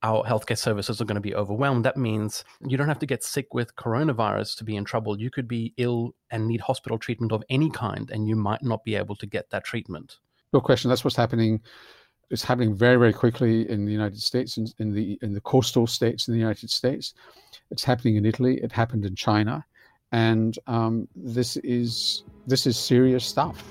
our 0.03 0.24
healthcare 0.24 0.58
services 0.58 1.00
are 1.00 1.05
going 1.05 1.15
to 1.15 1.22
be 1.22 1.36
overwhelmed. 1.36 1.86
That 1.86 1.98
means 1.98 2.43
you 2.65 2.77
don't 2.77 2.88
have 2.88 3.00
to 3.00 3.05
get 3.05 3.24
sick 3.24 3.53
with 3.53 3.75
coronavirus 3.75 4.58
to 4.58 4.63
be 4.63 4.75
in 4.75 4.86
trouble. 4.86 5.20
You 5.20 5.29
could 5.29 5.48
be 5.48 5.74
ill 5.77 6.15
and 6.31 6.48
need 6.48 6.62
hospital 6.62 6.98
treatment 6.98 7.31
of 7.31 7.43
any 7.50 7.70
kind, 7.70 8.10
and 8.10 8.27
you 8.27 8.36
might 8.36 8.63
not 8.63 8.84
be 8.84 8.96
able 8.96 9.15
to 9.17 9.27
get 9.27 9.51
that 9.51 9.63
treatment. 9.63 10.17
No 10.53 10.62
question. 10.62 10.89
That's 10.89 11.03
what's 11.03 11.15
happening. 11.15 11.62
It's 12.29 12.43
happening 12.43 12.74
very, 12.75 12.98
very 12.98 13.13
quickly 13.13 13.70
in 13.70 13.86
the 13.86 13.91
United 13.91 14.22
States, 14.22 14.58
in, 14.58 14.67
in 14.79 14.93
the 14.93 15.17
in 15.22 15.34
the 15.34 15.41
coastal 15.41 15.88
states 15.88 16.27
in 16.27 16.34
the 16.34 16.39
United 16.39 16.70
States. 16.70 17.13
It's 17.72 17.84
happening 17.84 18.15
in 18.15 18.25
Italy. 18.25 18.60
It 18.63 18.72
happened 18.72 19.05
in 19.05 19.15
China 19.15 19.65
and 20.12 20.58
um, 20.67 21.08
this 21.15 21.58
is 21.58 22.24
this 22.48 22.67
is 22.67 22.77
serious 22.77 23.25
stuff. 23.25 23.62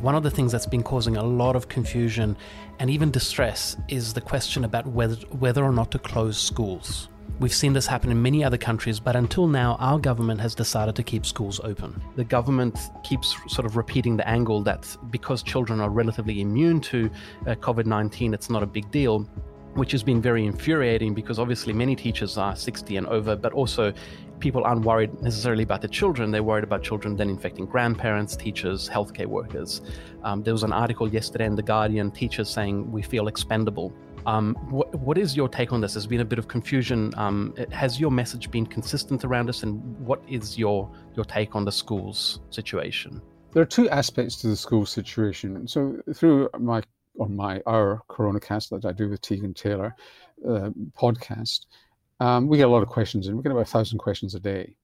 One 0.00 0.16
of 0.16 0.24
the 0.24 0.30
things 0.30 0.50
that's 0.50 0.66
been 0.66 0.82
causing 0.82 1.16
a 1.16 1.22
lot 1.22 1.54
of 1.54 1.68
confusion 1.68 2.36
and 2.80 2.90
even 2.90 3.10
distress 3.10 3.76
is 3.88 4.12
the 4.12 4.20
question 4.20 4.64
about 4.64 4.86
whether 4.86 5.16
whether 5.38 5.62
or 5.62 5.72
not 5.72 5.90
to 5.92 5.98
close 5.98 6.38
schools. 6.38 7.08
We've 7.40 7.52
seen 7.52 7.72
this 7.72 7.86
happen 7.86 8.10
in 8.10 8.22
many 8.22 8.44
other 8.44 8.56
countries, 8.56 9.00
but 9.00 9.16
until 9.16 9.48
now, 9.48 9.76
our 9.80 9.98
government 9.98 10.40
has 10.40 10.54
decided 10.54 10.94
to 10.96 11.02
keep 11.02 11.26
schools 11.26 11.60
open. 11.64 12.00
The 12.14 12.24
government 12.24 12.78
keeps 13.02 13.36
sort 13.48 13.66
of 13.66 13.76
repeating 13.76 14.16
the 14.16 14.28
angle 14.28 14.62
that 14.62 14.96
because 15.10 15.42
children 15.42 15.80
are 15.80 15.90
relatively 15.90 16.40
immune 16.40 16.80
to 16.82 17.10
uh, 17.46 17.54
COVID 17.56 17.86
19, 17.86 18.32
it's 18.32 18.48
not 18.48 18.62
a 18.62 18.66
big 18.66 18.90
deal. 18.90 19.26
which 19.74 19.90
has 19.92 20.02
been 20.02 20.20
very 20.20 20.44
infuriating 20.44 21.14
because 21.14 21.38
obviously 21.38 21.72
many 21.72 21.96
teachers 21.96 22.36
are 22.36 22.54
60 22.54 22.96
and 22.96 23.06
over, 23.06 23.34
but 23.34 23.52
also 23.54 23.92
people 24.38 24.64
aren't 24.64 24.84
worried 24.84 25.10
necessarily 25.22 25.62
about 25.62 25.80
the 25.80 25.88
children. 25.88 26.30
They're 26.30 26.42
worried 26.42 26.64
about 26.64 26.82
children 26.82 27.16
then 27.16 27.30
infecting 27.30 27.64
grandparents, 27.64 28.36
teachers, 28.36 28.88
healthcare 28.88 29.26
workers. 29.26 29.80
Um, 30.24 30.42
there 30.42 30.52
was 30.52 30.62
an 30.62 30.72
article 30.72 31.08
yesterday 31.08 31.46
in 31.46 31.54
The 31.54 31.62
Guardian, 31.62 32.10
teachers 32.10 32.50
saying 32.50 32.90
we 32.90 33.02
feel 33.02 33.28
expendable. 33.28 33.94
Um, 34.26 34.54
what, 34.70 34.94
what 34.94 35.18
is 35.18 35.36
your 35.36 35.48
take 35.48 35.72
on 35.72 35.80
this? 35.80 35.94
There's 35.94 36.06
been 36.06 36.20
a 36.20 36.24
bit 36.24 36.38
of 36.38 36.48
confusion. 36.48 37.12
Um, 37.16 37.54
has 37.72 37.98
your 37.98 38.10
message 38.10 38.50
been 38.50 38.66
consistent 38.66 39.24
around 39.24 39.46
this, 39.46 39.62
and 39.62 39.98
what 40.06 40.22
is 40.28 40.58
your 40.58 40.90
your 41.14 41.24
take 41.24 41.56
on 41.56 41.64
the 41.64 41.72
schools 41.72 42.40
situation? 42.50 43.20
There 43.52 43.62
are 43.62 43.66
two 43.66 43.88
aspects 43.90 44.36
to 44.42 44.48
the 44.48 44.56
school 44.56 44.86
situation. 44.86 45.66
So 45.66 45.98
through 46.14 46.48
my 46.58 46.82
on 47.18 47.36
my 47.36 47.60
our 47.66 48.02
CoronaCast 48.08 48.70
that 48.70 48.84
I 48.88 48.92
do 48.92 49.08
with 49.08 49.20
Tegan 49.20 49.54
Taylor 49.54 49.94
uh, 50.48 50.70
podcast, 50.98 51.66
um, 52.20 52.48
we 52.48 52.56
get 52.56 52.68
a 52.68 52.70
lot 52.70 52.82
of 52.82 52.88
questions, 52.88 53.26
and 53.26 53.36
we 53.36 53.42
get 53.42 53.52
about 53.52 53.62
a 53.62 53.64
thousand 53.70 53.98
questions 53.98 54.34
a 54.34 54.40
day. 54.40 54.74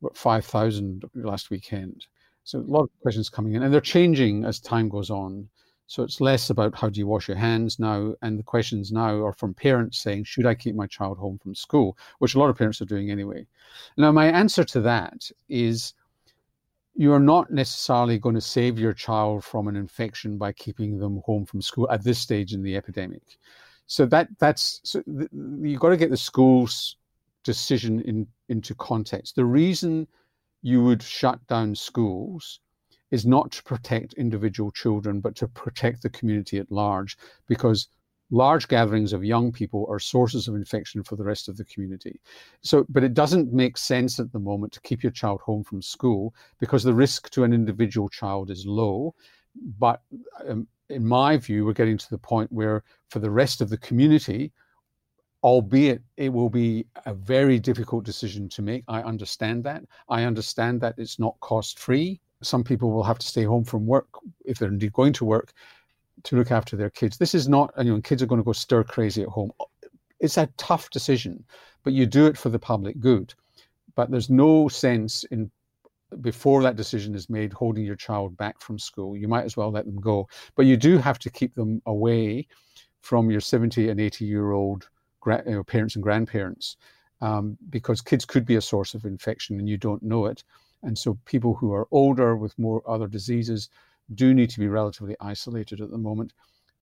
About 0.00 0.16
five 0.16 0.44
thousand 0.44 1.04
last 1.14 1.50
weekend. 1.50 2.06
So 2.44 2.58
a 2.58 2.60
lot 2.60 2.82
of 2.82 2.90
questions 3.02 3.28
coming 3.28 3.54
in, 3.54 3.62
and 3.62 3.72
they're 3.72 3.80
changing 3.80 4.44
as 4.44 4.60
time 4.60 4.88
goes 4.88 5.10
on. 5.10 5.48
So 5.86 6.02
it's 6.02 6.20
less 6.20 6.50
about 6.50 6.74
how 6.74 6.88
do 6.88 6.98
you 6.98 7.06
wash 7.06 7.28
your 7.28 7.36
hands 7.36 7.78
now, 7.78 8.14
and 8.22 8.38
the 8.38 8.42
questions 8.42 8.90
now 8.90 9.22
are 9.24 9.34
from 9.34 9.54
parents 9.54 9.98
saying, 9.98 10.24
should 10.24 10.46
I 10.46 10.54
keep 10.54 10.74
my 10.74 10.86
child 10.86 11.18
home 11.18 11.38
from 11.38 11.54
school, 11.54 11.98
which 12.18 12.34
a 12.34 12.38
lot 12.38 12.48
of 12.48 12.56
parents 12.56 12.80
are 12.80 12.86
doing 12.86 13.10
anyway. 13.10 13.46
Now, 13.96 14.10
my 14.10 14.26
answer 14.26 14.64
to 14.64 14.80
that 14.80 15.30
is 15.48 15.92
you're 16.94 17.20
not 17.20 17.50
necessarily 17.50 18.18
going 18.18 18.36
to 18.36 18.40
save 18.40 18.78
your 18.78 18.92
child 18.92 19.44
from 19.44 19.68
an 19.68 19.76
infection 19.76 20.38
by 20.38 20.52
keeping 20.52 20.98
them 20.98 21.20
home 21.26 21.44
from 21.44 21.60
school 21.60 21.90
at 21.90 22.04
this 22.04 22.18
stage 22.18 22.54
in 22.54 22.62
the 22.62 22.76
epidemic. 22.76 23.38
So 23.86 24.06
that 24.06 24.28
that's 24.38 24.80
so 24.84 25.02
th- 25.02 25.30
you've 25.32 25.80
got 25.80 25.90
to 25.90 25.96
get 25.96 26.10
the 26.10 26.16
school's 26.16 26.96
decision 27.42 28.00
in, 28.02 28.26
into 28.48 28.74
context. 28.76 29.36
The 29.36 29.44
reason 29.44 30.06
you 30.62 30.82
would 30.82 31.02
shut 31.02 31.44
down 31.46 31.74
schools 31.74 32.60
is 33.10 33.26
not 33.26 33.52
to 33.52 33.62
protect 33.62 34.14
individual 34.14 34.70
children, 34.70 35.20
but 35.20 35.36
to 35.36 35.48
protect 35.48 36.02
the 36.02 36.10
community 36.10 36.58
at 36.58 36.70
large, 36.72 37.16
because 37.46 37.88
large 38.30 38.66
gatherings 38.68 39.12
of 39.12 39.24
young 39.24 39.52
people 39.52 39.86
are 39.88 39.98
sources 39.98 40.48
of 40.48 40.54
infection 40.54 41.02
for 41.02 41.16
the 41.16 41.24
rest 41.24 41.48
of 41.48 41.56
the 41.56 41.64
community. 41.64 42.20
So, 42.62 42.84
but 42.88 43.04
it 43.04 43.14
doesn't 43.14 43.52
make 43.52 43.76
sense 43.76 44.18
at 44.18 44.32
the 44.32 44.38
moment 44.38 44.72
to 44.72 44.80
keep 44.80 45.02
your 45.02 45.12
child 45.12 45.40
home 45.42 45.62
from 45.62 45.82
school 45.82 46.34
because 46.58 46.82
the 46.82 46.94
risk 46.94 47.30
to 47.30 47.44
an 47.44 47.52
individual 47.52 48.08
child 48.08 48.50
is 48.50 48.66
low. 48.66 49.14
But 49.78 50.02
um, 50.48 50.66
in 50.88 51.06
my 51.06 51.36
view, 51.36 51.64
we're 51.64 51.72
getting 51.72 51.98
to 51.98 52.10
the 52.10 52.18
point 52.18 52.50
where 52.50 52.82
for 53.08 53.18
the 53.18 53.30
rest 53.30 53.60
of 53.60 53.70
the 53.70 53.78
community, 53.78 54.52
albeit 55.42 56.02
it 56.16 56.32
will 56.32 56.50
be 56.50 56.86
a 57.04 57.14
very 57.14 57.58
difficult 57.58 58.04
decision 58.04 58.48
to 58.48 58.62
make. 58.62 58.82
I 58.88 59.02
understand 59.02 59.62
that. 59.64 59.84
I 60.08 60.24
understand 60.24 60.80
that 60.80 60.94
it's 60.98 61.18
not 61.18 61.38
cost 61.40 61.78
free. 61.78 62.20
Some 62.44 62.64
people 62.64 62.90
will 62.90 63.02
have 63.02 63.18
to 63.18 63.26
stay 63.26 63.44
home 63.44 63.64
from 63.64 63.86
work 63.86 64.08
if 64.44 64.58
they're 64.58 64.68
indeed 64.68 64.92
going 64.92 65.12
to 65.14 65.24
work 65.24 65.52
to 66.24 66.36
look 66.36 66.50
after 66.50 66.76
their 66.76 66.90
kids. 66.90 67.18
This 67.18 67.34
is 67.34 67.48
not, 67.48 67.72
you 67.78 67.92
know, 67.92 68.00
kids 68.00 68.22
are 68.22 68.26
going 68.26 68.40
to 68.40 68.44
go 68.44 68.52
stir 68.52 68.84
crazy 68.84 69.22
at 69.22 69.28
home. 69.28 69.50
It's 70.20 70.36
a 70.36 70.48
tough 70.56 70.90
decision, 70.90 71.44
but 71.82 71.92
you 71.92 72.06
do 72.06 72.26
it 72.26 72.38
for 72.38 72.48
the 72.48 72.58
public 72.58 72.98
good. 73.00 73.34
But 73.94 74.10
there's 74.10 74.30
no 74.30 74.68
sense 74.68 75.24
in 75.24 75.50
before 76.20 76.62
that 76.62 76.76
decision 76.76 77.14
is 77.14 77.28
made 77.28 77.52
holding 77.52 77.84
your 77.84 77.96
child 77.96 78.36
back 78.36 78.60
from 78.60 78.78
school. 78.78 79.16
You 79.16 79.28
might 79.28 79.44
as 79.44 79.56
well 79.56 79.70
let 79.70 79.84
them 79.84 80.00
go. 80.00 80.28
But 80.54 80.66
you 80.66 80.76
do 80.76 80.98
have 80.98 81.18
to 81.20 81.30
keep 81.30 81.54
them 81.54 81.82
away 81.86 82.46
from 83.00 83.30
your 83.30 83.40
70 83.40 83.88
and 83.88 84.00
80 84.00 84.24
year 84.24 84.52
old 84.52 84.88
parents 85.66 85.94
and 85.94 86.02
grandparents 86.02 86.76
um, 87.20 87.56
because 87.70 88.00
kids 88.00 88.24
could 88.24 88.44
be 88.44 88.56
a 88.56 88.60
source 88.60 88.94
of 88.94 89.04
infection 89.04 89.58
and 89.58 89.68
you 89.68 89.76
don't 89.76 90.02
know 90.02 90.26
it. 90.26 90.44
And 90.84 90.96
so 90.96 91.18
people 91.24 91.54
who 91.54 91.72
are 91.72 91.88
older 91.90 92.36
with 92.36 92.58
more 92.58 92.82
other 92.86 93.06
diseases 93.06 93.70
do 94.14 94.34
need 94.34 94.50
to 94.50 94.60
be 94.60 94.68
relatively 94.68 95.16
isolated 95.20 95.80
at 95.80 95.90
the 95.90 95.98
moment, 95.98 96.32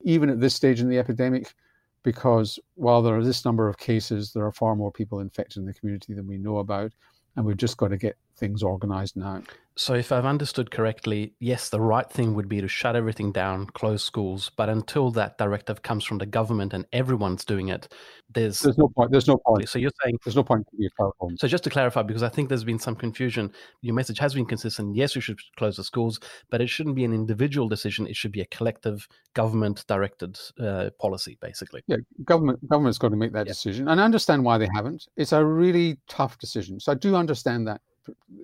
even 0.02 0.28
at 0.28 0.40
this 0.40 0.54
stage 0.54 0.80
in 0.80 0.88
the 0.88 0.98
epidemic, 0.98 1.54
because 2.02 2.58
while 2.74 3.00
there 3.00 3.16
are 3.16 3.24
this 3.24 3.44
number 3.44 3.68
of 3.68 3.78
cases, 3.78 4.32
there 4.32 4.44
are 4.44 4.52
far 4.52 4.74
more 4.74 4.90
people 4.90 5.20
infected 5.20 5.58
in 5.58 5.66
the 5.66 5.74
community 5.74 6.14
than 6.14 6.26
we 6.26 6.36
know 6.36 6.58
about. 6.58 6.92
And 7.36 7.46
we've 7.46 7.56
just 7.56 7.76
got 7.76 7.88
to 7.88 7.96
get 7.96 8.16
things 8.36 8.62
organized 8.62 9.16
now. 9.16 9.42
So, 9.74 9.94
if 9.94 10.12
I've 10.12 10.26
understood 10.26 10.70
correctly, 10.70 11.32
yes, 11.40 11.70
the 11.70 11.80
right 11.80 12.08
thing 12.10 12.34
would 12.34 12.48
be 12.48 12.60
to 12.60 12.68
shut 12.68 12.94
everything 12.94 13.32
down, 13.32 13.66
close 13.68 14.04
schools. 14.04 14.50
But 14.54 14.68
until 14.68 15.10
that 15.12 15.38
directive 15.38 15.82
comes 15.82 16.04
from 16.04 16.18
the 16.18 16.26
government 16.26 16.74
and 16.74 16.84
everyone's 16.92 17.42
doing 17.42 17.68
it, 17.68 17.90
there's 18.34 18.60
there's 18.60 18.76
no 18.76 18.88
point. 18.88 19.10
There's 19.10 19.26
no 19.26 19.38
point. 19.38 19.66
So 19.70 19.78
you're 19.78 19.90
saying 20.04 20.18
there's 20.24 20.36
no 20.36 20.42
point 20.42 20.66
to 20.70 20.76
be 20.76 20.86
a 20.86 21.04
home. 21.18 21.38
So 21.38 21.48
just 21.48 21.64
to 21.64 21.70
clarify, 21.70 22.02
because 22.02 22.22
I 22.22 22.28
think 22.28 22.50
there's 22.50 22.64
been 22.64 22.78
some 22.78 22.94
confusion, 22.94 23.50
your 23.80 23.94
message 23.94 24.18
has 24.18 24.34
been 24.34 24.44
consistent. 24.44 24.94
Yes, 24.94 25.14
we 25.14 25.22
should 25.22 25.38
close 25.56 25.78
the 25.78 25.84
schools, 25.84 26.20
but 26.50 26.60
it 26.60 26.68
shouldn't 26.68 26.96
be 26.96 27.06
an 27.06 27.14
individual 27.14 27.66
decision. 27.66 28.06
It 28.06 28.16
should 28.16 28.32
be 28.32 28.42
a 28.42 28.46
collective, 28.46 29.08
government-directed 29.32 30.38
uh, 30.60 30.90
policy, 31.00 31.38
basically. 31.40 31.82
Yeah, 31.86 31.96
government 32.24 32.68
government's 32.68 32.98
got 32.98 33.08
to 33.08 33.16
make 33.16 33.32
that 33.32 33.46
yeah. 33.46 33.52
decision, 33.52 33.88
and 33.88 33.98
I 34.02 34.04
understand 34.04 34.44
why 34.44 34.58
they 34.58 34.68
haven't. 34.74 35.08
It's 35.16 35.32
a 35.32 35.42
really 35.42 35.96
tough 36.08 36.38
decision. 36.38 36.78
So 36.78 36.92
I 36.92 36.94
do 36.94 37.16
understand 37.16 37.66
that 37.68 37.80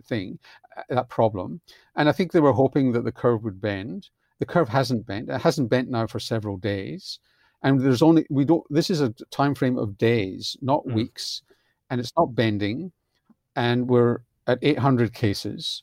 thing, 0.05 0.39
uh, 0.77 0.83
that 0.89 1.09
problem. 1.09 1.61
And 1.97 2.09
I 2.09 2.13
think 2.13 2.33
they 2.33 2.41
were 2.41 2.53
hoping 2.53 2.93
that 2.93 3.05
the 3.05 3.13
curve 3.13 3.45
would 3.45 3.61
bend. 3.61 4.09
The 4.39 4.47
curve 4.47 4.69
hasn't 4.69 5.07
bent. 5.07 5.29
It 5.29 5.41
hasn't 5.41 5.71
bent 5.71 5.91
now 5.91 6.07
for 6.07 6.21
several 6.21 6.57
days. 6.57 7.19
And 7.63 7.81
there's 7.81 8.03
only 8.03 8.25
we 8.31 8.45
don't 8.45 8.65
this 8.71 8.89
is 8.89 9.01
a 9.01 9.11
time 9.31 9.55
frame 9.55 9.79
of 9.79 9.99
days, 9.99 10.57
not 10.63 10.87
mm. 10.87 10.95
weeks, 10.95 11.43
and 11.91 12.01
it's 12.01 12.13
not 12.17 12.35
bending. 12.35 12.93
And 13.57 13.89
we're 13.89 14.19
at 14.47 14.59
800 14.63 15.13
cases. 15.13 15.83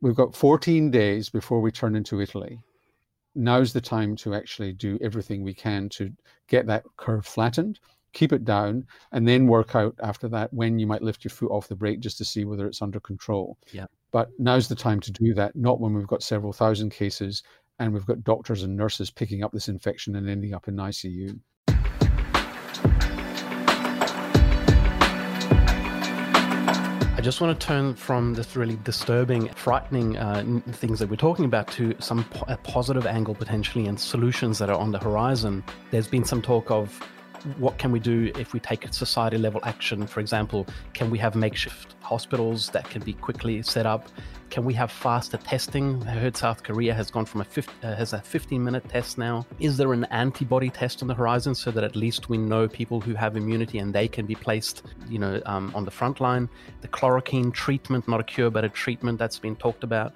We've 0.00 0.14
got 0.14 0.36
14 0.36 0.90
days 0.90 1.28
before 1.28 1.60
we 1.60 1.72
turn 1.72 1.96
into 1.96 2.20
Italy. 2.20 2.60
Now's 3.34 3.72
the 3.72 3.80
time 3.80 4.16
to 4.16 4.34
actually 4.34 4.72
do 4.72 4.98
everything 5.00 5.42
we 5.42 5.54
can 5.54 5.88
to 5.90 6.12
get 6.48 6.66
that 6.66 6.84
curve 6.96 7.26
flattened 7.26 7.80
keep 8.12 8.32
it 8.32 8.44
down, 8.44 8.86
and 9.12 9.26
then 9.26 9.46
work 9.46 9.74
out 9.74 9.94
after 10.02 10.28
that 10.28 10.52
when 10.52 10.78
you 10.78 10.86
might 10.86 11.02
lift 11.02 11.24
your 11.24 11.30
foot 11.30 11.50
off 11.50 11.68
the 11.68 11.76
brake 11.76 12.00
just 12.00 12.18
to 12.18 12.24
see 12.24 12.44
whether 12.44 12.66
it's 12.66 12.82
under 12.82 13.00
control. 13.00 13.58
Yeah. 13.72 13.86
But 14.10 14.30
now's 14.38 14.68
the 14.68 14.74
time 14.74 15.00
to 15.00 15.12
do 15.12 15.34
that, 15.34 15.54
not 15.54 15.80
when 15.80 15.94
we've 15.94 16.06
got 16.06 16.22
several 16.22 16.52
thousand 16.52 16.90
cases 16.90 17.42
and 17.78 17.92
we've 17.92 18.06
got 18.06 18.24
doctors 18.24 18.62
and 18.62 18.76
nurses 18.76 19.10
picking 19.10 19.44
up 19.44 19.52
this 19.52 19.68
infection 19.68 20.16
and 20.16 20.28
ending 20.28 20.54
up 20.54 20.68
in 20.68 20.76
ICU. 20.76 21.38
I 27.18 27.20
just 27.20 27.40
want 27.40 27.58
to 27.58 27.66
turn 27.66 27.96
from 27.96 28.34
this 28.34 28.54
really 28.54 28.78
disturbing, 28.84 29.48
frightening 29.48 30.16
uh, 30.16 30.60
things 30.70 31.00
that 31.00 31.10
we're 31.10 31.16
talking 31.16 31.44
about 31.44 31.66
to 31.72 31.94
some 31.98 32.22
po- 32.24 32.44
a 32.46 32.56
positive 32.58 33.06
angle 33.06 33.34
potentially 33.34 33.86
and 33.86 33.98
solutions 33.98 34.56
that 34.60 34.70
are 34.70 34.78
on 34.78 34.92
the 34.92 35.00
horizon. 35.00 35.64
There's 35.90 36.06
been 36.06 36.24
some 36.24 36.40
talk 36.40 36.70
of 36.70 37.00
what 37.58 37.78
can 37.78 37.92
we 37.92 38.00
do 38.00 38.32
if 38.38 38.52
we 38.52 38.60
take 38.60 38.84
a 38.84 38.92
society 38.92 39.38
level 39.38 39.60
action? 39.64 40.06
For 40.06 40.20
example, 40.20 40.66
can 40.94 41.10
we 41.10 41.18
have 41.18 41.34
makeshift 41.34 41.94
hospitals 42.00 42.70
that 42.70 42.88
can 42.90 43.02
be 43.02 43.12
quickly 43.12 43.62
set 43.62 43.86
up? 43.86 44.08
Can 44.50 44.64
we 44.64 44.72
have 44.74 44.90
faster 44.90 45.36
testing? 45.36 46.02
I 46.06 46.12
heard 46.12 46.36
South 46.36 46.62
Korea 46.62 46.94
has 46.94 47.10
gone 47.10 47.26
from 47.26 47.42
a 47.42 47.44
50, 47.44 47.72
uh, 47.82 47.94
has 47.94 48.14
a 48.14 48.20
15 48.20 48.64
minute 48.64 48.88
test 48.88 49.18
now. 49.18 49.46
Is 49.60 49.76
there 49.76 49.92
an 49.92 50.04
antibody 50.06 50.70
test 50.70 51.02
on 51.02 51.08
the 51.08 51.14
horizon 51.14 51.54
so 51.54 51.70
that 51.70 51.84
at 51.84 51.94
least 51.94 52.30
we 52.30 52.38
know 52.38 52.66
people 52.66 53.00
who 53.00 53.14
have 53.14 53.36
immunity 53.36 53.78
and 53.78 53.94
they 53.94 54.08
can 54.08 54.24
be 54.24 54.34
placed, 54.34 54.82
you 55.08 55.18
know, 55.18 55.42
um, 55.44 55.70
on 55.74 55.84
the 55.84 55.90
front 55.90 56.20
line? 56.20 56.48
The 56.80 56.88
chloroquine 56.88 57.52
treatment, 57.52 58.08
not 58.08 58.20
a 58.20 58.24
cure 58.24 58.50
but 58.50 58.64
a 58.64 58.70
treatment 58.70 59.18
that's 59.18 59.38
been 59.38 59.56
talked 59.56 59.84
about. 59.84 60.14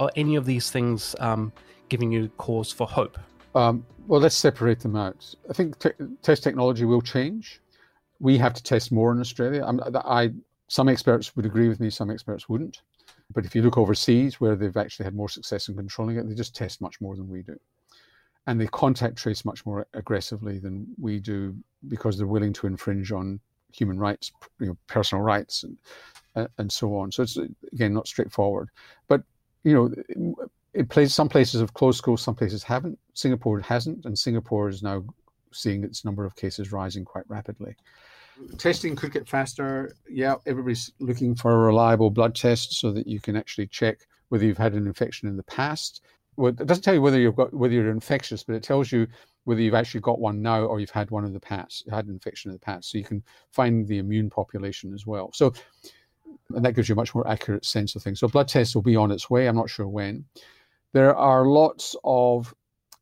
Are 0.00 0.10
any 0.16 0.34
of 0.34 0.46
these 0.46 0.70
things 0.70 1.14
um, 1.20 1.52
giving 1.88 2.10
you 2.10 2.28
cause 2.38 2.72
for 2.72 2.88
hope? 2.88 3.18
Um, 3.54 3.84
well, 4.06 4.20
let's 4.20 4.36
separate 4.36 4.80
them 4.80 4.96
out. 4.96 5.34
I 5.48 5.52
think 5.52 5.78
te- 5.78 5.90
test 6.22 6.42
technology 6.42 6.84
will 6.84 7.02
change. 7.02 7.60
We 8.20 8.38
have 8.38 8.54
to 8.54 8.62
test 8.62 8.92
more 8.92 9.12
in 9.12 9.20
Australia. 9.20 9.64
I'm, 9.66 9.80
I, 9.94 10.30
some 10.68 10.88
experts 10.88 11.34
would 11.34 11.46
agree 11.46 11.68
with 11.68 11.80
me, 11.80 11.90
some 11.90 12.10
experts 12.10 12.48
wouldn't. 12.48 12.82
But 13.32 13.44
if 13.44 13.54
you 13.54 13.62
look 13.62 13.78
overseas 13.78 14.40
where 14.40 14.56
they've 14.56 14.76
actually 14.76 15.04
had 15.04 15.14
more 15.14 15.28
success 15.28 15.68
in 15.68 15.76
controlling 15.76 16.16
it, 16.16 16.28
they 16.28 16.34
just 16.34 16.54
test 16.54 16.80
much 16.80 17.00
more 17.00 17.16
than 17.16 17.28
we 17.28 17.42
do. 17.42 17.58
And 18.46 18.60
they 18.60 18.66
contact 18.68 19.16
trace 19.16 19.44
much 19.44 19.66
more 19.66 19.86
aggressively 19.94 20.58
than 20.58 20.86
we 21.00 21.18
do 21.18 21.54
because 21.88 22.16
they're 22.16 22.26
willing 22.26 22.52
to 22.54 22.66
infringe 22.66 23.12
on 23.12 23.40
human 23.72 23.98
rights, 23.98 24.32
you 24.60 24.66
know, 24.66 24.76
personal 24.86 25.22
rights, 25.22 25.64
and, 25.64 25.76
uh, 26.36 26.46
and 26.58 26.70
so 26.70 26.96
on. 26.96 27.10
So 27.10 27.22
it's, 27.22 27.36
again, 27.72 27.94
not 27.94 28.06
straightforward. 28.06 28.68
But, 29.08 29.22
you 29.64 29.74
know, 29.74 30.34
it 30.72 30.88
plays 30.88 31.14
some 31.14 31.28
places 31.28 31.60
have 31.60 31.74
closed 31.74 31.98
schools, 31.98 32.22
some 32.22 32.36
places 32.36 32.62
haven't. 32.62 32.98
Singapore 33.14 33.60
hasn't, 33.60 34.04
and 34.04 34.18
Singapore 34.18 34.68
is 34.68 34.82
now 34.82 35.04
seeing 35.52 35.84
its 35.84 36.04
number 36.04 36.24
of 36.24 36.36
cases 36.36 36.72
rising 36.72 37.04
quite 37.04 37.24
rapidly. 37.28 37.76
Testing 38.56 38.96
could 38.96 39.12
get 39.12 39.28
faster. 39.28 39.94
Yeah, 40.08 40.36
everybody's 40.46 40.92
looking 40.98 41.34
for 41.34 41.52
a 41.52 41.58
reliable 41.58 42.10
blood 42.10 42.34
test 42.34 42.74
so 42.74 42.90
that 42.92 43.06
you 43.06 43.20
can 43.20 43.36
actually 43.36 43.66
check 43.66 44.06
whether 44.28 44.44
you've 44.44 44.58
had 44.58 44.74
an 44.74 44.86
infection 44.86 45.28
in 45.28 45.36
the 45.36 45.42
past. 45.42 46.02
Well, 46.36 46.52
it 46.52 46.66
doesn't 46.66 46.84
tell 46.84 46.94
you 46.94 47.02
whether 47.02 47.18
you've 47.18 47.36
got 47.36 47.52
whether 47.52 47.74
you're 47.74 47.90
infectious, 47.90 48.42
but 48.42 48.54
it 48.54 48.62
tells 48.62 48.90
you 48.92 49.06
whether 49.44 49.60
you've 49.60 49.74
actually 49.74 50.00
got 50.00 50.20
one 50.20 50.40
now 50.40 50.62
or 50.62 50.80
you've 50.80 50.90
had 50.90 51.10
one 51.10 51.24
in 51.24 51.32
the 51.32 51.40
past, 51.40 51.88
had 51.90 52.06
an 52.06 52.12
infection 52.12 52.50
in 52.50 52.54
the 52.54 52.60
past. 52.60 52.90
So 52.90 52.98
you 52.98 53.04
can 53.04 53.22
find 53.50 53.86
the 53.86 53.98
immune 53.98 54.30
population 54.30 54.94
as 54.94 55.06
well. 55.06 55.30
So 55.34 55.52
and 56.54 56.64
that 56.64 56.72
gives 56.72 56.88
you 56.88 56.94
a 56.94 56.96
much 56.96 57.14
more 57.14 57.28
accurate 57.28 57.64
sense 57.64 57.94
of 57.94 58.02
things. 58.02 58.20
So 58.20 58.28
blood 58.28 58.48
tests 58.48 58.74
will 58.74 58.82
be 58.82 58.96
on 58.96 59.10
its 59.10 59.28
way. 59.30 59.46
I'm 59.46 59.56
not 59.56 59.70
sure 59.70 59.88
when. 59.88 60.24
There 60.92 61.14
are 61.14 61.46
lots 61.46 61.94
of 62.04 62.54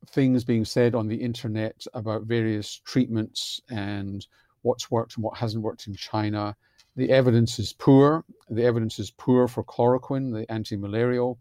things 0.07 0.43
being 0.43 0.65
said 0.65 0.95
on 0.95 1.07
the 1.07 1.15
internet 1.15 1.85
about 1.93 2.23
various 2.23 2.81
treatments 2.85 3.61
and 3.69 4.25
what's 4.61 4.91
worked 4.91 5.15
and 5.15 5.23
what 5.23 5.37
hasn't 5.37 5.63
worked 5.63 5.87
in 5.87 5.95
China. 5.95 6.55
The 6.95 7.11
evidence 7.11 7.59
is 7.59 7.73
poor. 7.73 8.25
The 8.49 8.63
evidence 8.63 8.99
is 8.99 9.11
poor 9.11 9.47
for 9.47 9.63
chloroquine, 9.63 10.33
the 10.33 10.49
anti-malarial. 10.51 11.37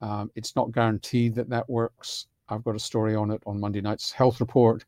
Um, 0.00 0.30
it's 0.34 0.56
not 0.56 0.72
guaranteed 0.72 1.34
that 1.36 1.50
that 1.50 1.68
works. 1.68 2.26
I've 2.48 2.64
got 2.64 2.74
a 2.74 2.80
story 2.80 3.14
on 3.14 3.30
it 3.30 3.42
on 3.46 3.60
Monday 3.60 3.80
night's 3.80 4.10
health 4.10 4.40
report. 4.40 4.84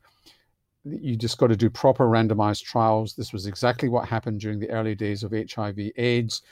You 0.84 1.16
just 1.16 1.38
got 1.38 1.46
to 1.46 1.56
do 1.56 1.70
proper 1.70 2.06
randomized 2.06 2.64
trials. 2.64 3.14
This 3.14 3.32
was 3.32 3.46
exactly 3.46 3.88
what 3.88 4.08
happened 4.08 4.40
during 4.40 4.58
the 4.58 4.70
early 4.70 4.96
days 4.96 5.22
of 5.22 5.32
HIV/AIDS 5.32 6.42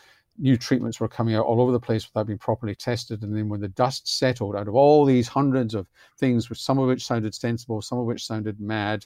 new 0.40 0.56
treatments 0.56 0.99
were 0.99 1.09
coming 1.09 1.35
out 1.35 1.44
all 1.44 1.61
over 1.61 1.70
the 1.70 1.78
place 1.78 2.06
without 2.06 2.26
being 2.26 2.38
properly 2.38 2.75
tested. 2.75 3.23
And 3.23 3.37
then 3.37 3.49
when 3.49 3.61
the 3.61 3.68
dust 3.68 4.18
settled 4.18 4.56
out 4.56 4.68
of 4.68 4.75
all 4.75 5.04
these 5.04 5.28
hundreds 5.28 5.75
of 5.75 5.87
things, 6.18 6.49
which 6.49 6.61
some 6.61 6.78
of 6.78 6.88
which 6.88 7.06
sounded 7.06 7.35
sensible, 7.35 7.82
some 7.82 7.99
of 7.99 8.06
which 8.06 8.26
sounded 8.26 8.61
mad, 8.61 9.04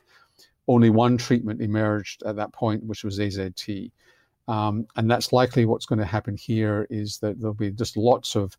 only 0.68 0.90
one 0.90 1.18
treatment 1.18 1.60
emerged 1.60 2.22
at 2.24 2.36
that 2.36 2.52
point, 2.52 2.84
which 2.84 3.04
was 3.04 3.18
AZT. 3.18 3.90
Um, 4.46 4.86
and 4.96 5.10
that's 5.10 5.32
likely 5.32 5.64
what's 5.64 5.86
going 5.86 5.98
to 5.98 6.04
happen 6.04 6.36
here 6.36 6.86
is 6.90 7.18
that 7.18 7.40
there'll 7.40 7.54
be 7.54 7.70
just 7.70 7.96
lots 7.96 8.36
of 8.36 8.56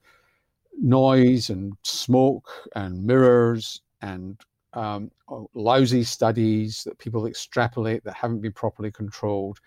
noise 0.80 1.50
and 1.50 1.74
smoke 1.84 2.50
and 2.76 3.04
mirrors 3.04 3.82
and 4.02 4.40
um, 4.74 5.10
lousy 5.54 6.04
studies 6.04 6.84
that 6.84 6.98
people 6.98 7.28
extrapolate 7.28 8.04
that 8.04 8.14
haven't 8.14 8.42
been 8.42 8.52
properly 8.52 8.92
controlled 8.92 9.60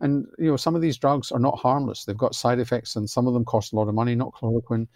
and 0.00 0.26
you 0.38 0.50
know, 0.50 0.56
some 0.56 0.74
of 0.74 0.82
these 0.82 0.98
drugs 0.98 1.32
are 1.32 1.38
not 1.38 1.58
harmless. 1.58 2.04
They've 2.04 2.16
got 2.16 2.34
side 2.34 2.58
effects, 2.58 2.96
and 2.96 3.08
some 3.08 3.26
of 3.26 3.34
them 3.34 3.44
cost 3.44 3.72
a 3.72 3.76
lot 3.76 3.88
of 3.88 3.94
money. 3.94 4.14
Not 4.14 4.32
chloroquine. 4.32 4.86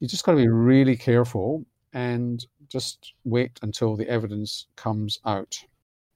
You 0.00 0.08
just 0.08 0.24
got 0.24 0.32
to 0.32 0.38
be 0.38 0.48
really 0.48 0.96
careful 0.96 1.64
and 1.92 2.44
just 2.68 3.14
wait 3.24 3.58
until 3.62 3.96
the 3.96 4.08
evidence 4.08 4.66
comes 4.76 5.18
out. 5.24 5.58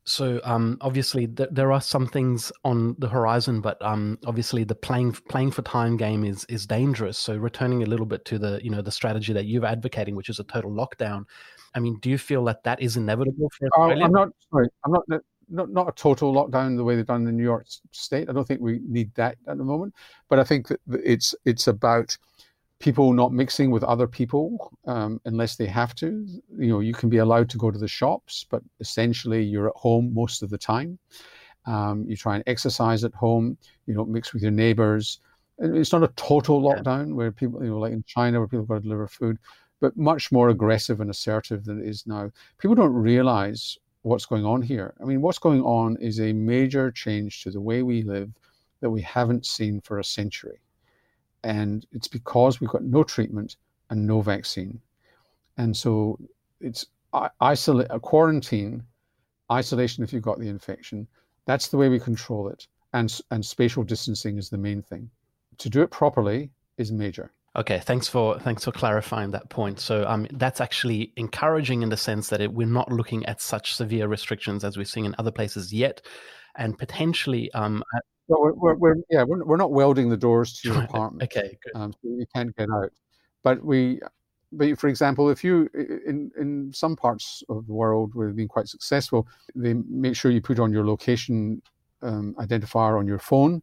So 0.05 0.41
um, 0.45 0.79
obviously 0.81 1.27
th- 1.27 1.51
there 1.53 1.73
are 1.73 1.81
some 1.81 2.07
things 2.07 2.51
on 2.65 2.97
the 2.99 3.09
horizon, 3.09 3.61
but 3.61 3.81
um, 3.83 4.19
obviously 4.27 4.65
the 4.65 4.75
playing 4.75 5.13
playing 5.29 5.53
for 5.53 5.63
time 5.63 5.97
game 5.97 6.25
is 6.25 6.45
is 6.47 6.67
dangerous. 6.67 7.19
So 7.19 7.37
returning 7.37 7.83
a 7.83 7.87
little 7.87 8.07
bit 8.07 8.25
to 8.27 8.39
the 8.39 8.61
you 8.63 8.71
know 8.71 8.83
the 8.83 8.91
strategy 8.91 9.33
that 9.33 9.47
you're 9.47 9.67
advocating, 9.67 10.17
which 10.17 10.29
is 10.29 10.39
a 10.39 10.45
total 10.45 10.71
lockdown. 10.71 11.25
I 11.75 11.81
mean, 11.81 11.99
do 12.01 12.11
you 12.11 12.19
feel 12.19 12.45
that 12.45 12.65
that 12.65 12.81
is 12.83 12.97
inevitable 12.97 13.51
for 13.57 13.69
Australia? 13.69 14.03
Oh, 14.03 14.07
I'm 14.07 14.13
not 14.13 14.29
sorry. 14.51 14.69
I'm 14.85 14.93
not 14.93 15.05
not 15.51 15.71
not 15.71 15.89
a 15.89 15.93
total 15.93 16.33
lockdown 16.33 16.77
the 16.77 16.85
way 16.85 16.97
they've 16.97 17.07
done 17.07 17.27
in 17.27 17.37
New 17.37 17.43
York 17.43 17.67
State. 17.91 18.29
I 18.29 18.33
don't 18.33 18.47
think 18.47 18.61
we 18.61 18.81
need 18.87 19.13
that 19.15 19.37
at 19.47 19.59
the 19.59 19.65
moment, 19.65 19.95
but 20.29 20.39
I 20.39 20.45
think 20.45 20.69
that 20.69 20.81
it's 21.05 21.35
it's 21.45 21.67
about 21.67 22.17
people 22.79 23.13
not 23.13 23.33
mixing 23.33 23.71
with 23.71 23.85
other 23.85 24.07
people 24.07 24.73
um, 24.87 25.21
unless 25.27 25.57
they 25.57 25.67
have 25.67 25.95
to. 25.97 26.27
You 26.59 26.69
know, 26.69 26.81
you 26.81 26.95
can 26.95 27.09
be 27.09 27.19
allowed 27.19 27.51
to 27.51 27.59
go 27.59 27.71
to 27.71 27.79
the 27.79 27.87
shops, 27.89 28.47
but 28.51 28.63
essentially 28.81 29.43
you're 29.43 29.69
at 29.69 29.77
home 29.77 30.13
most 30.15 30.43
of 30.43 30.51
the 30.51 30.59
time. 30.59 30.99
Um, 31.67 32.07
you 32.09 32.17
try 32.17 32.37
and 32.37 32.45
exercise 32.47 33.05
at 33.05 33.15
home. 33.15 33.57
You 33.87 33.95
don't 33.95 34.09
mix 34.09 34.33
with 34.33 34.43
your 34.43 34.51
neighbors. 34.51 35.21
It's 35.59 35.93
not 35.93 36.03
a 36.03 36.09
total 36.17 36.63
lockdown 36.63 37.15
where 37.15 37.31
people, 37.31 37.63
you 37.63 37.69
know, 37.69 37.79
like 37.79 37.93
in 37.93 38.03
China 38.05 38.39
where 38.39 38.49
people 38.49 38.65
got 38.65 38.77
to 38.77 38.81
deliver 38.81 39.07
food, 39.07 39.37
but 39.79 39.95
much 39.95 40.33
more 40.33 40.49
aggressive 40.49 41.03
and 41.03 41.11
assertive 41.11 41.67
than 41.67 41.83
it 41.83 41.87
is 41.87 42.07
now. 42.07 42.31
People 42.59 42.75
don't 42.75 42.95
realize 42.95 43.79
what's 44.03 44.27
going 44.27 44.45
on 44.45 44.63
here. 44.63 44.95
I 45.01 45.05
mean, 45.05 45.21
what's 45.21 45.39
going 45.39 45.63
on 45.63 45.97
is 46.01 46.21
a 46.21 46.33
major 46.33 46.91
change 46.91 47.43
to 47.43 47.51
the 47.51 47.61
way 47.61 47.83
we 47.83 48.03
live 48.03 48.31
that 48.81 48.91
we 48.91 49.03
haven't 49.03 49.47
seen 49.47 49.81
for 49.81 49.99
a 49.99 50.05
century. 50.05 50.59
And 51.45 51.87
it's 51.93 52.09
because 52.09 52.61
we've 52.61 52.71
got 52.71 52.83
no 52.83 53.03
treatment 53.03 53.57
and 53.91 54.07
no 54.07 54.21
vaccine. 54.21 54.81
And 55.57 55.77
so 55.77 56.19
it's 56.61 56.87
isolate 57.41 57.89
a 57.91 57.95
uh, 57.95 57.99
quarantine, 57.99 58.83
isolation 59.51 60.05
if 60.05 60.13
you've 60.13 60.23
got 60.23 60.39
the 60.39 60.49
infection. 60.49 61.07
That's 61.47 61.69
the 61.69 61.77
way 61.77 61.89
we 61.89 61.99
control 61.99 62.49
it. 62.49 62.67
And, 62.93 63.21
and 63.31 63.45
spatial 63.45 63.85
distancing 63.85 64.39
is 64.39 64.49
the 64.49 64.59
main 64.59 64.83
thing. 64.83 65.11
To 65.59 65.69
do 65.69 65.83
it 65.83 65.91
properly 65.91 66.51
is 66.79 66.93
major. 66.93 67.33
Okay, 67.57 67.81
thanks 67.81 68.07
for 68.07 68.39
thanks 68.39 68.65
for 68.65 68.71
clarifying 68.71 69.33
that 69.33 69.49
point. 69.51 69.81
So 69.81 70.07
um, 70.07 70.29
that's 70.33 70.61
actually 70.61 71.13
encouraging 71.17 71.83
in 71.83 71.89
the 71.89 71.97
sense 71.97 72.29
that 72.29 72.41
it, 72.41 72.53
we're 72.53 72.67
not 72.69 72.93
looking 72.93 73.27
at 73.27 73.41
such 73.41 73.75
severe 73.75 74.07
restrictions 74.07 74.63
as 74.63 74.77
we're 74.77 74.85
seeing 74.85 75.07
in 75.07 75.17
other 75.19 75.33
places 75.33 75.73
yet, 75.73 76.01
and 76.57 76.79
potentially. 76.79 77.53
Um, 77.53 77.83
well, 78.29 78.43
we're, 78.43 78.53
we're, 78.53 78.75
we're, 78.75 78.97
yeah, 79.11 79.25
we're, 79.25 79.45
we're 79.45 79.57
not 79.57 79.73
welding 79.73 80.09
the 80.09 80.17
doors 80.17 80.61
to 80.61 80.69
your 80.69 80.83
apartment. 80.85 81.25
okay, 81.25 81.59
good. 81.65 81.81
Um, 81.81 81.93
so 81.93 81.99
you 82.05 82.25
can't 82.33 82.55
get 82.55 82.69
out. 82.71 82.93
But 83.43 83.65
we, 83.65 83.99
but 84.53 84.79
for 84.79 84.87
example, 84.87 85.29
if 85.29 85.43
you 85.43 85.69
in 85.75 86.31
in 86.39 86.71
some 86.73 86.95
parts 86.95 87.43
of 87.49 87.67
the 87.67 87.73
world 87.73 88.15
where 88.15 88.29
they've 88.29 88.37
been 88.37 88.47
quite 88.47 88.69
successful, 88.69 89.27
they 89.57 89.75
make 89.89 90.15
sure 90.15 90.31
you 90.31 90.41
put 90.41 90.61
on 90.61 90.73
your 90.73 90.87
location 90.87 91.61
um, 92.03 92.33
identifier 92.39 92.97
on 92.97 93.09
your 93.09 93.19
phone 93.19 93.61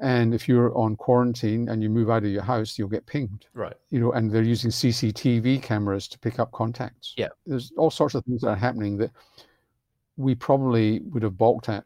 and 0.00 0.34
if 0.34 0.48
you're 0.48 0.76
on 0.76 0.96
quarantine 0.96 1.68
and 1.68 1.82
you 1.82 1.88
move 1.88 2.10
out 2.10 2.24
of 2.24 2.30
your 2.30 2.42
house, 2.42 2.78
you'll 2.78 2.88
get 2.88 3.06
pinged. 3.06 3.46
Right. 3.54 3.74
You 3.90 4.00
know, 4.00 4.12
and 4.12 4.30
they're 4.30 4.42
using 4.42 4.70
CCTV 4.70 5.62
cameras 5.62 6.08
to 6.08 6.18
pick 6.18 6.38
up 6.38 6.50
contacts. 6.52 7.14
Yeah. 7.16 7.28
There's 7.46 7.72
all 7.76 7.90
sorts 7.90 8.14
of 8.14 8.24
things 8.24 8.40
that 8.42 8.48
are 8.48 8.56
happening 8.56 8.96
that 8.98 9.12
we 10.16 10.34
probably 10.34 11.00
would 11.10 11.22
have 11.22 11.38
balked 11.38 11.68
at 11.68 11.84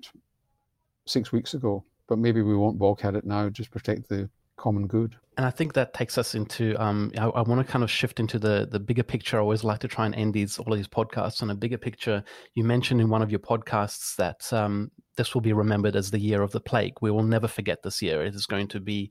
six 1.07 1.33
weeks 1.33 1.55
ago, 1.55 1.85
but 2.09 2.19
maybe 2.19 2.43
we 2.43 2.57
won't 2.57 2.79
balk 2.79 3.05
at 3.05 3.15
it 3.15 3.25
now. 3.25 3.49
Just 3.51 3.71
protect 3.71 4.09
the 4.09 4.29
common 4.59 4.87
good. 4.87 5.17
And 5.39 5.47
I 5.47 5.51
think 5.51 5.73
that 5.75 5.95
takes 5.95 6.19
us 6.19 6.35
into. 6.35 6.75
Um, 6.83 7.13
I, 7.17 7.27
I 7.27 7.43
want 7.43 7.65
to 7.65 7.73
kind 7.73 7.85
of 7.85 7.91
shift 7.91 8.19
into 8.19 8.39
the 8.39 8.69
the 8.71 8.81
bigger 8.81 9.05
picture. 9.05 9.39
I 9.39 9.41
always 9.41 9.65
like 9.65 9.79
to 9.81 9.89
try 9.89 10.05
and 10.05 10.15
end 10.15 10.35
these 10.35 10.59
all 10.59 10.73
of 10.73 10.79
these 10.79 10.89
podcasts 10.89 11.43
on 11.43 11.51
a 11.51 11.55
bigger 11.55 11.79
picture. 11.79 12.25
You 12.55 12.65
mentioned 12.65 13.01
in 13.01 13.09
one 13.09 13.23
of 13.23 13.31
your 13.31 13.41
podcasts 13.41 14.17
that 14.17 14.53
um, 14.53 14.91
this 15.17 15.35
will 15.35 15.41
be 15.41 15.53
remembered 15.53 15.97
as 15.97 16.11
the 16.11 16.19
year 16.19 16.43
of 16.43 16.53
the 16.53 16.61
plague. 16.61 16.95
We 17.01 17.11
will 17.11 17.23
never 17.23 17.49
forget 17.49 17.83
this 17.83 18.03
year. 18.03 18.23
It 18.25 18.35
is 18.35 18.47
going 18.47 18.69
to 18.69 18.81
be, 18.81 19.11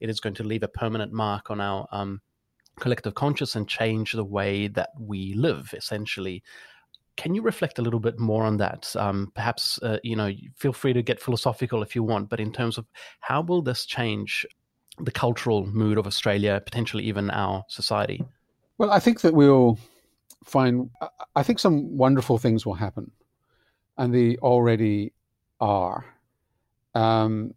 it 0.00 0.10
is 0.10 0.20
going 0.20 0.34
to 0.34 0.44
leave 0.44 0.62
a 0.62 0.68
permanent 0.68 1.12
mark 1.12 1.50
on 1.50 1.60
our 1.60 1.86
um, 1.92 2.20
collective 2.80 3.14
conscious 3.14 3.56
and 3.56 3.68
change 3.68 4.12
the 4.12 4.24
way 4.24 4.68
that 4.68 4.90
we 4.98 5.34
live. 5.34 5.72
Essentially, 5.76 6.42
can 7.16 7.34
you 7.34 7.42
reflect 7.42 7.78
a 7.78 7.82
little 7.82 8.00
bit 8.00 8.18
more 8.18 8.44
on 8.44 8.56
that? 8.58 8.94
Um, 8.96 9.32
perhaps 9.34 9.80
uh, 9.82 9.98
you 10.04 10.14
know, 10.16 10.32
feel 10.56 10.72
free 10.72 10.92
to 10.92 11.02
get 11.02 11.20
philosophical 11.20 11.82
if 11.82 11.94
you 11.96 12.04
want, 12.04 12.28
but 12.28 12.40
in 12.40 12.52
terms 12.52 12.78
of 12.78 12.86
how 13.20 13.42
will 13.42 13.60
this 13.60 13.84
change 13.84 14.46
the 15.00 15.10
cultural 15.10 15.66
mood 15.66 15.98
of 15.98 16.06
Australia, 16.06 16.60
potentially 16.64 17.04
even 17.04 17.30
our 17.30 17.64
society? 17.68 18.24
Well, 18.78 18.90
I 18.90 19.00
think 19.00 19.20
that 19.22 19.34
we'll 19.34 19.78
find, 20.44 20.90
I 21.34 21.42
think 21.42 21.58
some 21.58 21.96
wonderful 21.96 22.38
things 22.38 22.64
will 22.64 22.74
happen, 22.74 23.10
and 23.96 24.14
they 24.14 24.36
already 24.36 25.12
are. 25.60 26.04
Um, 26.94 27.54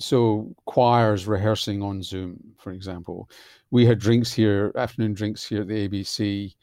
so, 0.00 0.54
choirs 0.66 1.26
rehearsing 1.26 1.82
on 1.82 2.02
Zoom, 2.02 2.38
for 2.58 2.72
example. 2.72 3.30
We 3.70 3.86
had 3.86 3.98
drinks 3.98 4.32
here, 4.32 4.72
afternoon 4.76 5.14
drinks 5.14 5.46
here 5.46 5.62
at 5.62 5.68
the 5.68 5.88
ABC 5.88 6.54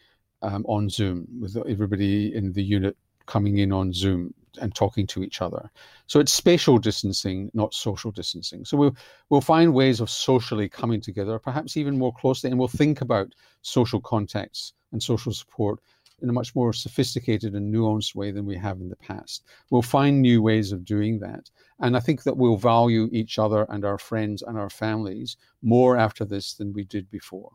um, 0.41 0.65
on 0.67 0.89
Zoom 0.89 1.27
with 1.39 1.55
everybody 1.67 2.35
in 2.35 2.51
the 2.51 2.63
unit 2.63 2.97
coming 3.25 3.59
in 3.59 3.71
on 3.71 3.93
Zoom 3.93 4.33
and 4.59 4.73
talking 4.75 5.07
to 5.07 5.23
each 5.23 5.41
other. 5.41 5.69
So 6.07 6.19
it's 6.19 6.33
spatial 6.33 6.77
distancing, 6.77 7.51
not 7.53 7.73
social 7.73 8.11
distancing. 8.11 8.65
So 8.65 8.77
we'll 8.77 8.95
we'll 9.29 9.41
find 9.41 9.73
ways 9.73 9.99
of 9.99 10.09
socially 10.09 10.69
coming 10.69 11.01
together, 11.01 11.39
perhaps 11.39 11.77
even 11.77 11.97
more 11.97 12.13
closely, 12.13 12.49
and 12.49 12.59
we'll 12.59 12.67
think 12.67 13.01
about 13.01 13.33
social 13.61 14.01
contacts 14.01 14.73
and 14.91 15.01
social 15.01 15.33
support 15.33 15.79
in 16.21 16.29
a 16.29 16.33
much 16.33 16.55
more 16.55 16.71
sophisticated 16.71 17.55
and 17.55 17.73
nuanced 17.73 18.15
way 18.15 18.31
than 18.31 18.45
we 18.45 18.55
have 18.55 18.79
in 18.79 18.89
the 18.89 18.95
past. 18.95 19.43
We'll 19.69 19.81
find 19.81 20.21
new 20.21 20.41
ways 20.41 20.71
of 20.71 20.85
doing 20.85 21.19
that. 21.19 21.49
And 21.79 21.97
I 21.97 21.99
think 21.99 22.23
that 22.23 22.37
we'll 22.37 22.57
value 22.57 23.09
each 23.11 23.39
other 23.39 23.65
and 23.69 23.83
our 23.83 23.97
friends 23.97 24.43
and 24.43 24.57
our 24.57 24.69
families 24.69 25.37
more 25.63 25.97
after 25.97 26.23
this 26.23 26.53
than 26.53 26.73
we 26.73 26.83
did 26.83 27.09
before. 27.09 27.51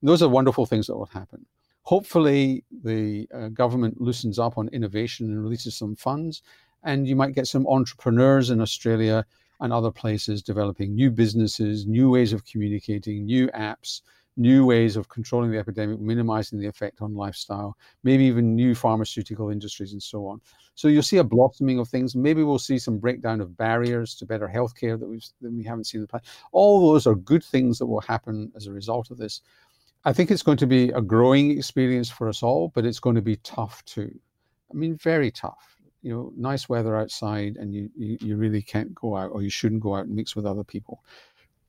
And 0.00 0.08
those 0.08 0.22
are 0.22 0.28
wonderful 0.28 0.66
things 0.66 0.86
that 0.86 0.96
will 0.96 1.06
happen. 1.06 1.46
Hopefully, 1.86 2.64
the 2.82 3.28
uh, 3.32 3.46
government 3.50 4.00
loosens 4.00 4.40
up 4.40 4.58
on 4.58 4.68
innovation 4.70 5.26
and 5.26 5.40
releases 5.40 5.76
some 5.76 5.94
funds, 5.94 6.42
and 6.82 7.06
you 7.06 7.14
might 7.14 7.32
get 7.32 7.46
some 7.46 7.64
entrepreneurs 7.68 8.50
in 8.50 8.60
Australia 8.60 9.24
and 9.60 9.72
other 9.72 9.92
places 9.92 10.42
developing 10.42 10.96
new 10.96 11.12
businesses, 11.12 11.86
new 11.86 12.10
ways 12.10 12.32
of 12.32 12.44
communicating, 12.44 13.24
new 13.24 13.46
apps, 13.48 14.00
new 14.36 14.66
ways 14.66 14.96
of 14.96 15.08
controlling 15.08 15.52
the 15.52 15.58
epidemic, 15.58 16.00
minimizing 16.00 16.58
the 16.58 16.66
effect 16.66 17.00
on 17.02 17.14
lifestyle, 17.14 17.76
maybe 18.02 18.24
even 18.24 18.56
new 18.56 18.74
pharmaceutical 18.74 19.50
industries 19.50 19.92
and 19.92 20.02
so 20.02 20.26
on. 20.26 20.40
So 20.74 20.88
you'll 20.88 21.02
see 21.02 21.18
a 21.18 21.24
blossoming 21.24 21.78
of 21.78 21.88
things. 21.88 22.16
Maybe 22.16 22.42
we'll 22.42 22.58
see 22.58 22.78
some 22.78 22.98
breakdown 22.98 23.40
of 23.40 23.56
barriers 23.56 24.14
to 24.16 24.26
better 24.26 24.50
healthcare 24.52 24.98
that, 24.98 25.06
we've, 25.06 25.24
that 25.40 25.52
we 25.52 25.62
haven't 25.62 25.84
seen 25.84 26.00
in 26.00 26.02
the 26.02 26.08
past. 26.08 26.26
All 26.52 26.92
those 26.92 27.06
are 27.06 27.14
good 27.14 27.44
things 27.44 27.78
that 27.78 27.86
will 27.86 28.00
happen 28.00 28.52
as 28.56 28.66
a 28.66 28.72
result 28.72 29.10
of 29.10 29.18
this. 29.18 29.40
I 30.06 30.12
think 30.12 30.30
it's 30.30 30.44
going 30.44 30.58
to 30.58 30.68
be 30.68 30.90
a 30.90 31.02
growing 31.02 31.50
experience 31.50 32.08
for 32.08 32.28
us 32.28 32.40
all, 32.40 32.70
but 32.74 32.86
it's 32.86 33.00
going 33.00 33.16
to 33.16 33.22
be 33.22 33.36
tough 33.38 33.84
too. 33.86 34.16
I 34.70 34.74
mean, 34.74 34.96
very 34.96 35.32
tough. 35.32 35.76
You 36.00 36.12
know, 36.14 36.32
nice 36.36 36.68
weather 36.68 36.96
outside, 36.96 37.56
and 37.56 37.74
you, 37.74 37.90
you, 37.96 38.16
you 38.20 38.36
really 38.36 38.62
can't 38.62 38.94
go 38.94 39.16
out 39.16 39.32
or 39.32 39.42
you 39.42 39.50
shouldn't 39.50 39.82
go 39.82 39.96
out 39.96 40.06
and 40.06 40.14
mix 40.14 40.36
with 40.36 40.46
other 40.46 40.62
people. 40.62 41.02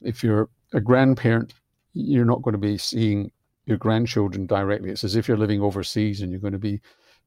If 0.04 0.24
you're 0.24 0.50
a 0.72 0.80
grandparent, 0.80 1.56
you're 1.94 2.26
not 2.26 2.44
going 2.44 2.52
to 2.52 2.60
be 2.60 2.78
seeing 2.78 3.32
your 3.66 3.78
grandchildren 3.78 4.46
directly. 4.46 4.92
It's 4.92 5.04
as 5.04 5.16
if 5.16 5.28
you're 5.28 5.36
living 5.36 5.62
overseas 5.62 6.22
and 6.22 6.30
you're 6.32 6.40
going 6.40 6.54
to 6.54 6.60
be 6.60 6.80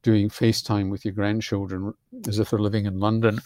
doing 0.04 0.28
FaceTime 0.28 0.90
with 0.90 1.04
your 1.04 1.14
grandchildren 1.14 1.92
as 2.28 2.38
if 2.38 2.50
they're 2.50 2.60
living 2.60 2.86
in 2.86 3.00
London, 3.00 3.40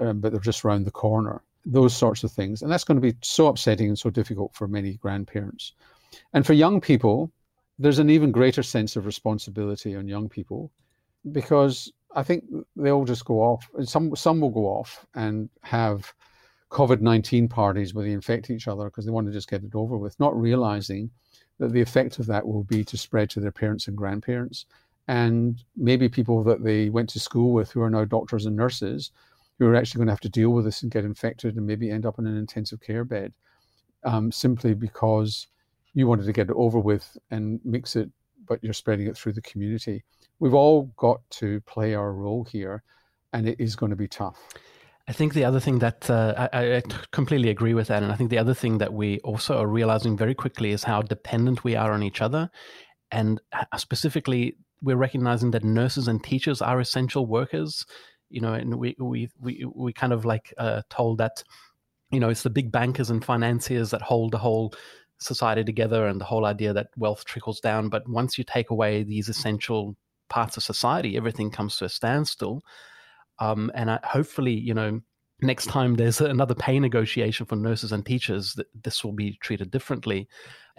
um, 0.00 0.20
but 0.20 0.32
they're 0.32 0.40
just 0.40 0.64
around 0.64 0.84
the 0.84 0.90
corner. 0.90 1.42
Those 1.66 1.94
sorts 1.94 2.24
of 2.24 2.32
things. 2.32 2.62
And 2.62 2.72
that's 2.72 2.84
going 2.84 2.96
to 2.96 3.12
be 3.12 3.18
so 3.22 3.48
upsetting 3.48 3.88
and 3.88 3.98
so 3.98 4.08
difficult 4.08 4.54
for 4.54 4.66
many 4.66 4.94
grandparents. 4.94 5.74
And 6.32 6.46
for 6.46 6.52
young 6.52 6.80
people, 6.80 7.32
there's 7.78 7.98
an 7.98 8.10
even 8.10 8.32
greater 8.32 8.62
sense 8.62 8.96
of 8.96 9.06
responsibility 9.06 9.96
on 9.96 10.08
young 10.08 10.28
people 10.28 10.70
because 11.32 11.92
I 12.14 12.22
think 12.22 12.44
they'll 12.76 13.04
just 13.04 13.24
go 13.24 13.40
off. 13.40 13.68
Some 13.84 14.14
some 14.16 14.40
will 14.40 14.50
go 14.50 14.66
off 14.66 15.06
and 15.14 15.48
have 15.62 16.12
COVID 16.70 17.00
nineteen 17.00 17.48
parties 17.48 17.94
where 17.94 18.04
they 18.04 18.12
infect 18.12 18.50
each 18.50 18.68
other 18.68 18.84
because 18.84 19.04
they 19.04 19.10
want 19.10 19.26
to 19.26 19.32
just 19.32 19.50
get 19.50 19.64
it 19.64 19.74
over 19.74 19.96
with, 19.96 20.18
not 20.20 20.38
realizing 20.38 21.10
that 21.58 21.72
the 21.72 21.80
effect 21.80 22.18
of 22.18 22.26
that 22.26 22.46
will 22.46 22.64
be 22.64 22.84
to 22.84 22.96
spread 22.96 23.30
to 23.30 23.40
their 23.40 23.52
parents 23.52 23.88
and 23.88 23.96
grandparents, 23.96 24.66
and 25.08 25.64
maybe 25.76 26.08
people 26.08 26.42
that 26.44 26.62
they 26.62 26.88
went 26.90 27.08
to 27.10 27.20
school 27.20 27.52
with 27.52 27.70
who 27.70 27.80
are 27.82 27.90
now 27.90 28.04
doctors 28.04 28.46
and 28.46 28.56
nurses, 28.56 29.10
who 29.58 29.66
are 29.66 29.76
actually 29.76 29.98
going 29.98 30.08
to 30.08 30.12
have 30.12 30.20
to 30.20 30.28
deal 30.28 30.50
with 30.50 30.64
this 30.64 30.82
and 30.82 30.92
get 30.92 31.04
infected 31.04 31.56
and 31.56 31.66
maybe 31.66 31.90
end 31.90 32.04
up 32.04 32.18
in 32.18 32.26
an 32.26 32.36
intensive 32.36 32.80
care 32.80 33.04
bed, 33.04 33.32
um, 34.04 34.32
simply 34.32 34.74
because 34.74 35.46
you 35.94 36.06
wanted 36.06 36.26
to 36.26 36.32
get 36.32 36.48
it 36.48 36.56
over 36.56 36.78
with 36.78 37.16
and 37.30 37.60
mix 37.64 37.96
it, 37.96 38.10
but 38.46 38.62
you're 38.62 38.72
spreading 38.72 39.06
it 39.06 39.16
through 39.16 39.32
the 39.32 39.42
community 39.42 40.04
we've 40.42 40.54
all 40.54 40.92
got 40.96 41.20
to 41.30 41.60
play 41.60 41.94
our 41.94 42.12
role 42.12 42.42
here, 42.42 42.82
and 43.32 43.48
it 43.48 43.60
is 43.60 43.76
going 43.76 43.90
to 43.90 43.96
be 43.96 44.08
tough. 44.08 44.36
I 45.06 45.12
think 45.12 45.34
the 45.34 45.44
other 45.44 45.60
thing 45.60 45.78
that 45.78 46.10
uh, 46.10 46.48
I, 46.52 46.76
I, 46.76 46.82
completely 47.12 47.48
agree 47.48 47.74
with 47.74 47.86
that, 47.88 48.02
and 48.02 48.10
I 48.10 48.16
think 48.16 48.30
the 48.30 48.38
other 48.38 48.52
thing 48.52 48.78
that 48.78 48.92
we 48.92 49.20
also 49.20 49.58
are 49.58 49.68
realizing 49.68 50.16
very 50.16 50.34
quickly 50.34 50.72
is 50.72 50.82
how 50.82 51.00
dependent 51.00 51.62
we 51.62 51.76
are 51.76 51.92
on 51.92 52.02
each 52.02 52.20
other, 52.20 52.50
and 53.12 53.40
uh, 53.52 53.76
specifically 53.76 54.56
we're 54.82 54.96
recognizing 54.96 55.52
that 55.52 55.62
nurses 55.62 56.08
and 56.08 56.24
teachers 56.24 56.60
are 56.60 56.80
essential 56.80 57.24
workers. 57.24 57.86
You 58.28 58.40
know, 58.40 58.54
and 58.54 58.74
we 58.74 58.96
we 58.98 59.28
we 59.40 59.64
we 59.72 59.92
kind 59.92 60.12
of 60.12 60.24
like 60.24 60.52
uh, 60.58 60.82
told 60.90 61.18
that, 61.18 61.44
you 62.10 62.18
know, 62.18 62.30
it's 62.30 62.42
the 62.42 62.50
big 62.50 62.72
bankers 62.72 63.10
and 63.10 63.24
financiers 63.24 63.90
that 63.90 64.02
hold 64.02 64.32
the 64.32 64.38
whole 64.38 64.74
society 65.22 65.64
together 65.64 66.06
and 66.06 66.20
the 66.20 66.24
whole 66.24 66.44
idea 66.44 66.72
that 66.72 66.88
wealth 66.96 67.24
trickles 67.24 67.60
down. 67.60 67.88
But 67.88 68.08
once 68.08 68.38
you 68.38 68.44
take 68.44 68.70
away 68.70 69.02
these 69.02 69.28
essential 69.28 69.96
parts 70.28 70.56
of 70.56 70.62
society, 70.62 71.16
everything 71.16 71.50
comes 71.50 71.76
to 71.78 71.84
a 71.84 71.88
standstill. 71.88 72.62
Um, 73.38 73.70
and 73.74 73.90
I, 73.90 74.00
hopefully, 74.04 74.52
you 74.52 74.74
know, 74.74 75.00
next 75.42 75.66
time 75.66 75.94
there's 75.94 76.20
another 76.20 76.54
pay 76.54 76.78
negotiation 76.78 77.46
for 77.46 77.56
nurses 77.56 77.92
and 77.92 78.04
teachers, 78.04 78.54
that 78.54 78.66
this 78.82 79.04
will 79.04 79.12
be 79.12 79.36
treated 79.40 79.70
differently. 79.70 80.28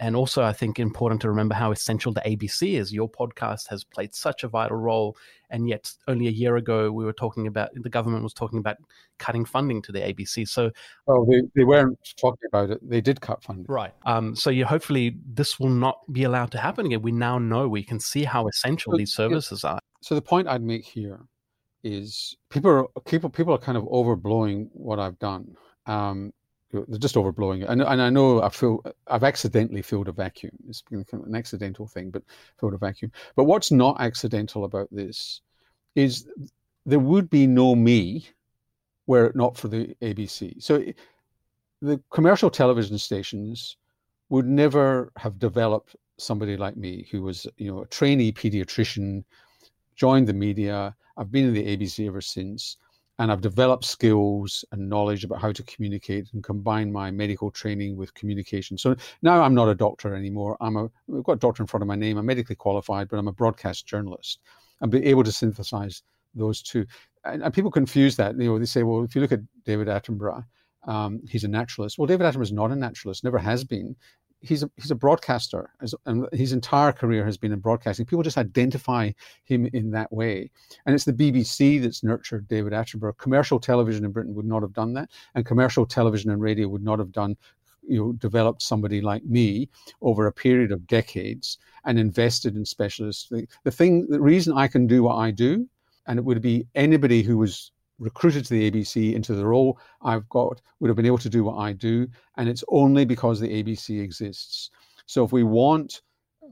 And 0.00 0.16
also, 0.16 0.42
I 0.42 0.52
think 0.52 0.80
important 0.80 1.20
to 1.22 1.28
remember 1.28 1.54
how 1.54 1.70
essential 1.70 2.12
the 2.12 2.20
ABC 2.22 2.74
is. 2.74 2.92
Your 2.92 3.08
podcast 3.08 3.68
has 3.68 3.84
played 3.84 4.12
such 4.12 4.42
a 4.42 4.48
vital 4.48 4.76
role, 4.76 5.16
and 5.50 5.68
yet 5.68 5.92
only 6.08 6.26
a 6.26 6.32
year 6.32 6.56
ago 6.56 6.90
we 6.90 7.04
were 7.04 7.12
talking 7.12 7.46
about 7.46 7.70
the 7.74 7.88
government 7.88 8.24
was 8.24 8.34
talking 8.34 8.58
about 8.58 8.76
cutting 9.18 9.44
funding 9.44 9.80
to 9.82 9.92
the 9.92 10.00
ABC. 10.00 10.48
So, 10.48 10.72
oh, 11.06 11.24
they, 11.30 11.42
they 11.54 11.62
weren't 11.62 11.96
talking 12.20 12.48
about 12.48 12.70
it; 12.70 12.80
they 12.82 13.00
did 13.00 13.20
cut 13.20 13.44
funding. 13.44 13.66
Right. 13.68 13.92
Um, 14.04 14.34
so, 14.34 14.50
you 14.50 14.64
hopefully 14.64 15.16
this 15.32 15.60
will 15.60 15.70
not 15.70 16.00
be 16.12 16.24
allowed 16.24 16.50
to 16.52 16.58
happen 16.58 16.86
again. 16.86 17.02
We 17.02 17.12
now 17.12 17.38
know 17.38 17.68
we 17.68 17.84
can 17.84 18.00
see 18.00 18.24
how 18.24 18.48
essential 18.48 18.94
so, 18.94 18.96
these 18.96 19.12
services 19.12 19.62
yeah. 19.62 19.74
are. 19.74 19.80
So, 20.00 20.16
the 20.16 20.22
point 20.22 20.48
I'd 20.48 20.62
make 20.62 20.84
here 20.84 21.20
is 21.84 22.36
people 22.50 22.70
are 22.70 23.02
people 23.02 23.30
people 23.30 23.54
are 23.54 23.58
kind 23.58 23.78
of 23.78 23.84
overblowing 23.84 24.68
what 24.72 24.98
I've 24.98 25.18
done. 25.18 25.56
Um, 25.86 26.32
they're 26.72 26.98
just 26.98 27.14
overblowing 27.14 27.62
it. 27.62 27.68
And, 27.68 27.82
and 27.82 28.02
I 28.02 28.10
know 28.10 28.42
I 28.42 28.48
feel 28.48 28.84
I've 29.06 29.22
accidentally 29.22 29.82
filled 29.82 30.08
a 30.08 30.12
vacuum. 30.12 30.52
It's 30.68 30.82
been 30.82 31.04
an 31.12 31.36
accidental 31.36 31.86
thing, 31.86 32.10
but 32.10 32.22
filled 32.58 32.74
a 32.74 32.78
vacuum. 32.78 33.12
But 33.36 33.44
what's 33.44 33.70
not 33.70 34.00
accidental 34.00 34.64
about 34.64 34.88
this 34.90 35.40
is 35.94 36.26
there 36.84 36.98
would 36.98 37.30
be 37.30 37.46
no 37.46 37.76
me 37.76 38.26
were 39.06 39.26
it 39.26 39.36
not 39.36 39.56
for 39.56 39.68
the 39.68 39.94
ABC. 40.02 40.62
So 40.62 40.84
the 41.80 42.00
commercial 42.10 42.50
television 42.50 42.98
stations 42.98 43.76
would 44.30 44.46
never 44.46 45.12
have 45.16 45.38
developed 45.38 45.96
somebody 46.18 46.56
like 46.56 46.76
me 46.76 47.06
who 47.10 47.22
was, 47.22 47.46
you 47.58 47.70
know, 47.70 47.82
a 47.82 47.86
trainee 47.86 48.32
pediatrician, 48.32 49.24
joined 49.94 50.26
the 50.26 50.34
media. 50.34 50.94
I've 51.16 51.30
been 51.30 51.46
in 51.46 51.54
the 51.54 51.76
ABC 51.76 52.06
ever 52.06 52.20
since 52.20 52.76
and 53.18 53.30
I've 53.30 53.40
developed 53.40 53.84
skills 53.84 54.64
and 54.72 54.88
knowledge 54.88 55.24
about 55.24 55.40
how 55.40 55.52
to 55.52 55.62
communicate 55.64 56.28
and 56.32 56.42
combine 56.42 56.90
my 56.90 57.10
medical 57.10 57.50
training 57.50 57.96
with 57.96 58.12
communication. 58.14 58.76
So 58.76 58.96
now 59.22 59.40
I'm 59.40 59.54
not 59.54 59.68
a 59.68 59.74
doctor 59.74 60.14
anymore. 60.14 60.56
I'm 60.60 60.76
a 60.76 60.84
I've 61.16 61.22
got 61.22 61.32
a 61.32 61.36
doctor 61.36 61.62
in 61.62 61.66
front 61.68 61.82
of 61.82 61.86
my 61.86 61.94
name. 61.94 62.18
I'm 62.18 62.26
medically 62.26 62.56
qualified, 62.56 63.08
but 63.08 63.18
I'm 63.18 63.28
a 63.28 63.32
broadcast 63.32 63.86
journalist. 63.86 64.40
and 64.80 64.90
be 64.90 65.04
able 65.06 65.22
to 65.22 65.32
synthesize 65.32 66.02
those 66.34 66.60
two. 66.60 66.84
And, 67.24 67.44
and, 67.44 67.54
people 67.54 67.70
confuse 67.70 68.16
that. 68.16 68.36
You 68.36 68.46
know, 68.46 68.58
they 68.58 68.64
say, 68.64 68.82
well, 68.82 69.04
if 69.04 69.14
you 69.14 69.20
look 69.20 69.32
at 69.32 69.40
David 69.64 69.86
Attenborough, 69.86 70.44
um, 70.86 71.20
he's 71.28 71.44
a 71.44 71.48
naturalist. 71.48 71.96
Well, 71.96 72.06
David 72.06 72.26
Attenborough 72.26 72.42
is 72.42 72.52
not 72.52 72.72
a 72.72 72.76
naturalist, 72.76 73.22
never 73.22 73.38
has 73.38 73.62
been 73.62 73.94
he's 74.44 74.62
a 74.62 74.70
he's 74.76 74.90
a 74.90 74.94
broadcaster, 74.94 75.70
and 76.06 76.26
his 76.32 76.52
entire 76.52 76.92
career 76.92 77.24
has 77.24 77.36
been 77.36 77.52
in 77.52 77.60
broadcasting. 77.60 78.06
People 78.06 78.22
just 78.22 78.38
identify 78.38 79.10
him 79.44 79.68
in 79.72 79.90
that 79.92 80.12
way, 80.12 80.50
and 80.86 80.94
it's 80.94 81.04
the 81.04 81.12
BBC 81.12 81.82
that's 81.82 82.04
nurtured 82.04 82.46
David 82.48 82.72
Attenborough. 82.72 83.16
Commercial 83.18 83.58
television 83.58 84.04
in 84.04 84.12
Britain 84.12 84.34
would 84.34 84.46
not 84.46 84.62
have 84.62 84.72
done 84.72 84.92
that, 84.94 85.10
and 85.34 85.46
commercial 85.46 85.86
television 85.86 86.30
and 86.30 86.40
radio 86.40 86.68
would 86.68 86.84
not 86.84 86.98
have 86.98 87.12
done 87.12 87.36
you 87.86 87.98
know 87.98 88.12
developed 88.12 88.62
somebody 88.62 89.00
like 89.00 89.24
me 89.24 89.68
over 90.00 90.26
a 90.26 90.32
period 90.32 90.72
of 90.72 90.86
decades 90.86 91.58
and 91.84 91.98
invested 91.98 92.56
in 92.56 92.64
specialists 92.64 93.28
the, 93.28 93.46
the 93.64 93.70
thing 93.70 94.06
the 94.08 94.18
reason 94.18 94.56
i 94.56 94.66
can 94.66 94.86
do 94.86 95.02
what 95.02 95.16
i 95.16 95.30
do 95.30 95.68
and 96.06 96.18
it 96.18 96.24
would 96.24 96.40
be 96.40 96.66
anybody 96.74 97.22
who 97.22 97.36
was 97.36 97.72
recruited 97.98 98.44
to 98.46 98.54
the 98.54 98.70
ABC 98.70 99.14
into 99.14 99.34
the 99.34 99.46
role 99.46 99.78
I've 100.02 100.28
got 100.28 100.60
would 100.80 100.88
have 100.88 100.96
been 100.96 101.06
able 101.06 101.18
to 101.18 101.28
do 101.28 101.44
what 101.44 101.56
I 101.56 101.72
do, 101.72 102.08
and 102.36 102.48
it's 102.48 102.64
only 102.68 103.04
because 103.04 103.40
the 103.40 103.62
ABC 103.62 104.00
exists. 104.00 104.70
So 105.06 105.24
if 105.24 105.32
we 105.32 105.44
want 105.44 106.02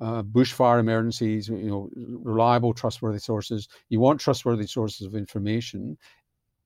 uh, 0.01 0.23
bushfire 0.23 0.81
emergencies, 0.81 1.49
you 1.49 1.71
know, 1.71 1.91
reliable, 1.95 2.73
trustworthy 2.73 3.19
sources, 3.19 3.69
you 3.89 4.01
want 4.01 4.21
trustworthy 4.21 4.67
sources 4.67 5.07
of 5.07 5.15
information. 5.15 5.97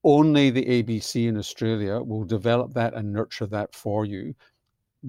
Only 0.04 0.50
the 0.50 0.64
ABC 0.64 1.26
in 1.26 1.36
Australia 1.36 2.00
will 2.00 2.24
develop 2.24 2.72
that 2.74 2.94
and 2.94 3.12
nurture 3.12 3.46
that 3.46 3.74
for 3.74 4.04
you 4.04 4.34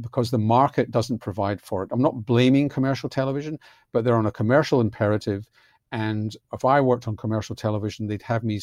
because 0.02 0.32
the 0.32 0.38
market 0.38 0.92
doesn't 0.92 1.20
provide 1.20 1.62
for 1.62 1.84
it. 1.84 1.90
I'm 1.92 2.02
not 2.02 2.26
blaming 2.26 2.70
commercial 2.70 3.10
television, 3.10 3.58
but 3.94 4.04
they're 4.04 4.18
on 4.18 4.26
a 4.26 4.32
commercial 4.32 4.82
imperative. 4.82 5.48
And 5.92 6.36
if 6.54 6.66
I 6.66 6.82
worked 6.82 7.08
on 7.08 7.16
commercial 7.16 7.56
television, 7.56 8.08
they'd 8.08 8.22
have 8.24 8.44
me 8.44 8.60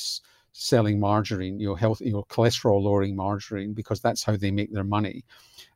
selling 0.55 1.01
margarine, 1.01 1.59
your 1.59 1.77
health, 1.77 2.01
you 2.01 2.13
know, 2.13 2.25
cholesterol 2.31 2.81
lowering 2.81 3.15
margarine 3.15 3.75
because 3.75 4.01
that's 4.01 4.23
how 4.23 4.37
they 4.37 4.51
make 4.51 4.73
their 4.73 4.85
money. 4.85 5.25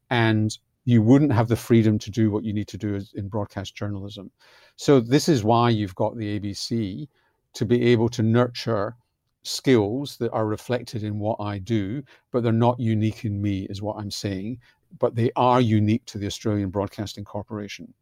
And 0.09 0.57
you 0.85 1.03
wouldn't 1.03 1.33
have 1.33 1.49
the 1.49 1.57
freedom 1.57 1.99
to 1.99 2.11
do 2.11 2.31
what 2.31 2.45
you 2.45 2.55
need 2.55 2.69
to 2.69 2.79
do 2.79 2.99
in 3.15 3.29
broadcast 3.29 3.75
journalism. 3.75 4.31
So 4.77 5.01
this 5.01 5.29
is 5.29 5.45
why 5.45 5.71
you've 5.71 5.97
got 5.97 6.17
the 6.17 6.39
ABC 6.39 7.09
to 7.55 7.65
be 7.67 7.87
able 7.87 8.09
to 8.11 8.23
nurture 8.23 8.97
skills 9.43 10.17
that 10.19 10.31
are 10.31 10.47
reflected 10.47 11.03
in 11.03 11.19
what 11.19 11.39
I 11.41 11.59
do, 11.59 12.03
but 12.31 12.43
they're 12.43 12.53
not 12.53 12.79
unique 12.79 13.25
in 13.25 13.43
me, 13.43 13.67
is 13.69 13.83
what 13.83 13.97
I'm 13.99 14.11
saying. 14.11 14.61
But 14.99 15.17
they 15.17 15.33
are 15.35 15.61
unique 15.61 16.05
to 16.07 16.19
the 16.19 16.27
Australian 16.27 16.71
Broadcasting 16.71 17.25
Corporation. 17.25 17.93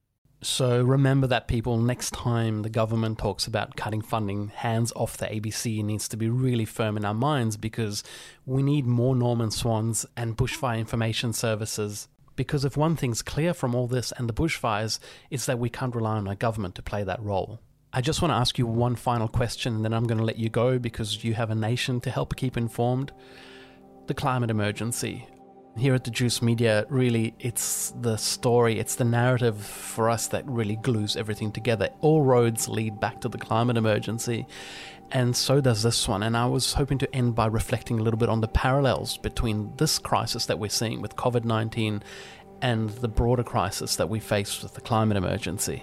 So 0.42 0.82
remember 0.82 1.26
that, 1.28 1.48
people. 1.48 1.78
Next 1.78 2.12
time 2.12 2.62
the 2.62 2.68
government 2.68 3.18
talks 3.18 3.46
about 3.46 3.76
cutting 3.76 4.02
funding, 4.02 4.48
hands 4.48 4.92
off 4.94 5.16
the 5.16 5.26
ABC 5.26 5.82
needs 5.82 6.08
to 6.08 6.16
be 6.16 6.28
really 6.28 6.66
firm 6.66 6.96
in 6.96 7.04
our 7.04 7.14
minds 7.14 7.56
because 7.56 8.04
we 8.44 8.62
need 8.62 8.86
more 8.86 9.16
Norman 9.16 9.50
Swans 9.50 10.04
and 10.16 10.36
bushfire 10.36 10.78
information 10.78 11.32
services. 11.32 12.08
Because 12.36 12.66
if 12.66 12.76
one 12.76 12.96
thing's 12.96 13.22
clear 13.22 13.54
from 13.54 13.74
all 13.74 13.86
this 13.86 14.12
and 14.12 14.28
the 14.28 14.34
bushfires, 14.34 14.98
it's 15.30 15.46
that 15.46 15.58
we 15.58 15.70
can't 15.70 15.94
rely 15.94 16.16
on 16.16 16.28
our 16.28 16.34
government 16.34 16.74
to 16.74 16.82
play 16.82 17.02
that 17.02 17.22
role. 17.22 17.60
I 17.94 18.02
just 18.02 18.20
want 18.20 18.30
to 18.30 18.36
ask 18.36 18.58
you 18.58 18.66
one 18.66 18.94
final 18.94 19.26
question 19.26 19.76
and 19.76 19.84
then 19.84 19.94
I'm 19.94 20.04
going 20.04 20.18
to 20.18 20.24
let 20.24 20.38
you 20.38 20.50
go 20.50 20.78
because 20.78 21.24
you 21.24 21.32
have 21.32 21.50
a 21.50 21.54
nation 21.54 21.98
to 22.02 22.10
help 22.10 22.36
keep 22.36 22.58
informed. 22.58 23.10
The 24.06 24.12
climate 24.12 24.50
emergency 24.50 25.26
here 25.76 25.94
at 25.94 26.04
the 26.04 26.10
Juice 26.10 26.40
Media, 26.42 26.86
really, 26.88 27.34
it's 27.38 27.92
the 28.00 28.16
story, 28.16 28.78
it's 28.78 28.94
the 28.94 29.04
narrative 29.04 29.58
for 29.64 30.08
us 30.08 30.28
that 30.28 30.46
really 30.46 30.76
glues 30.76 31.16
everything 31.16 31.52
together. 31.52 31.90
All 32.00 32.22
roads 32.22 32.68
lead 32.68 32.98
back 32.98 33.20
to 33.20 33.28
the 33.28 33.38
climate 33.38 33.76
emergency, 33.76 34.46
and 35.10 35.36
so 35.36 35.60
does 35.60 35.82
this 35.82 36.08
one. 36.08 36.22
And 36.22 36.36
I 36.36 36.46
was 36.46 36.72
hoping 36.72 36.98
to 36.98 37.14
end 37.14 37.34
by 37.34 37.46
reflecting 37.46 37.98
a 37.98 38.02
little 38.02 38.18
bit 38.18 38.28
on 38.28 38.40
the 38.40 38.48
parallels 38.48 39.18
between 39.18 39.72
this 39.76 39.98
crisis 39.98 40.46
that 40.46 40.58
we're 40.58 40.70
seeing 40.70 41.02
with 41.02 41.16
COVID 41.16 41.44
19 41.44 42.02
and 42.62 42.90
the 42.90 43.08
broader 43.08 43.44
crisis 43.44 43.96
that 43.96 44.08
we 44.08 44.18
face 44.18 44.62
with 44.62 44.74
the 44.74 44.80
climate 44.80 45.16
emergency. 45.16 45.82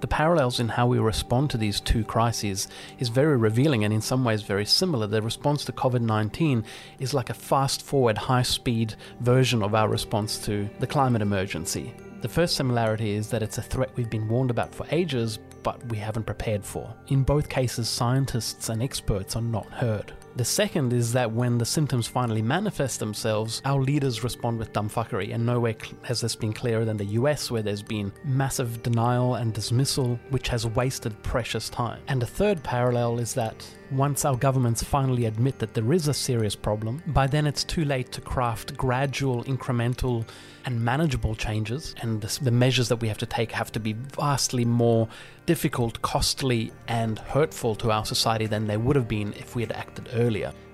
The 0.00 0.06
parallels 0.06 0.60
in 0.60 0.68
how 0.68 0.86
we 0.86 0.98
respond 0.98 1.50
to 1.50 1.58
these 1.58 1.78
two 1.78 2.04
crises 2.04 2.68
is 2.98 3.10
very 3.10 3.36
revealing 3.36 3.84
and 3.84 3.92
in 3.92 4.00
some 4.00 4.24
ways 4.24 4.40
very 4.40 4.64
similar. 4.64 5.06
The 5.06 5.20
response 5.20 5.64
to 5.66 5.72
COVID 5.72 6.00
19 6.00 6.64
is 7.00 7.12
like 7.12 7.28
a 7.28 7.34
fast 7.34 7.82
forward, 7.82 8.16
high 8.16 8.42
speed 8.42 8.94
version 9.20 9.62
of 9.62 9.74
our 9.74 9.88
response 9.88 10.38
to 10.46 10.70
the 10.78 10.86
climate 10.86 11.20
emergency. 11.20 11.92
The 12.22 12.28
first 12.28 12.56
similarity 12.56 13.12
is 13.12 13.28
that 13.28 13.42
it's 13.42 13.58
a 13.58 13.62
threat 13.62 13.90
we've 13.96 14.08
been 14.08 14.28
warned 14.28 14.50
about 14.50 14.74
for 14.74 14.86
ages, 14.90 15.38
but 15.62 15.84
we 15.88 15.98
haven't 15.98 16.24
prepared 16.24 16.64
for. 16.64 16.94
In 17.08 17.22
both 17.22 17.50
cases, 17.50 17.88
scientists 17.88 18.70
and 18.70 18.82
experts 18.82 19.36
are 19.36 19.42
not 19.42 19.66
heard. 19.66 20.12
The 20.36 20.44
second 20.44 20.92
is 20.92 21.12
that 21.12 21.32
when 21.32 21.58
the 21.58 21.64
symptoms 21.64 22.06
finally 22.06 22.40
manifest 22.40 23.00
themselves, 23.00 23.60
our 23.64 23.80
leaders 23.80 24.22
respond 24.22 24.58
with 24.58 24.72
dumbfuckery, 24.72 25.34
and 25.34 25.44
nowhere 25.44 25.74
has 26.02 26.20
this 26.20 26.36
been 26.36 26.52
clearer 26.52 26.84
than 26.84 26.96
the 26.96 27.04
US, 27.04 27.50
where 27.50 27.62
there's 27.62 27.82
been 27.82 28.12
massive 28.24 28.82
denial 28.82 29.34
and 29.34 29.52
dismissal, 29.52 30.18
which 30.30 30.48
has 30.48 30.66
wasted 30.66 31.20
precious 31.22 31.68
time. 31.68 32.00
And 32.08 32.22
the 32.22 32.26
third 32.26 32.62
parallel 32.62 33.18
is 33.18 33.34
that 33.34 33.66
once 33.90 34.24
our 34.24 34.36
governments 34.36 34.84
finally 34.84 35.24
admit 35.24 35.58
that 35.58 35.74
there 35.74 35.92
is 35.92 36.06
a 36.06 36.14
serious 36.14 36.54
problem, 36.54 37.02
by 37.08 37.26
then 37.26 37.46
it's 37.46 37.64
too 37.64 37.84
late 37.84 38.12
to 38.12 38.20
craft 38.20 38.76
gradual, 38.76 39.42
incremental, 39.44 40.24
and 40.64 40.80
manageable 40.80 41.34
changes, 41.34 41.94
and 42.02 42.20
the 42.20 42.50
measures 42.50 42.88
that 42.88 42.96
we 42.96 43.08
have 43.08 43.18
to 43.18 43.26
take 43.26 43.50
have 43.50 43.72
to 43.72 43.80
be 43.80 43.94
vastly 43.94 44.64
more 44.64 45.08
difficult, 45.46 46.00
costly, 46.02 46.70
and 46.86 47.18
hurtful 47.18 47.74
to 47.74 47.90
our 47.90 48.04
society 48.04 48.46
than 48.46 48.66
they 48.66 48.76
would 48.76 48.94
have 48.94 49.08
been 49.08 49.32
if 49.32 49.56
we 49.56 49.62
had 49.62 49.72
acted 49.72 50.08
earlier 50.12 50.29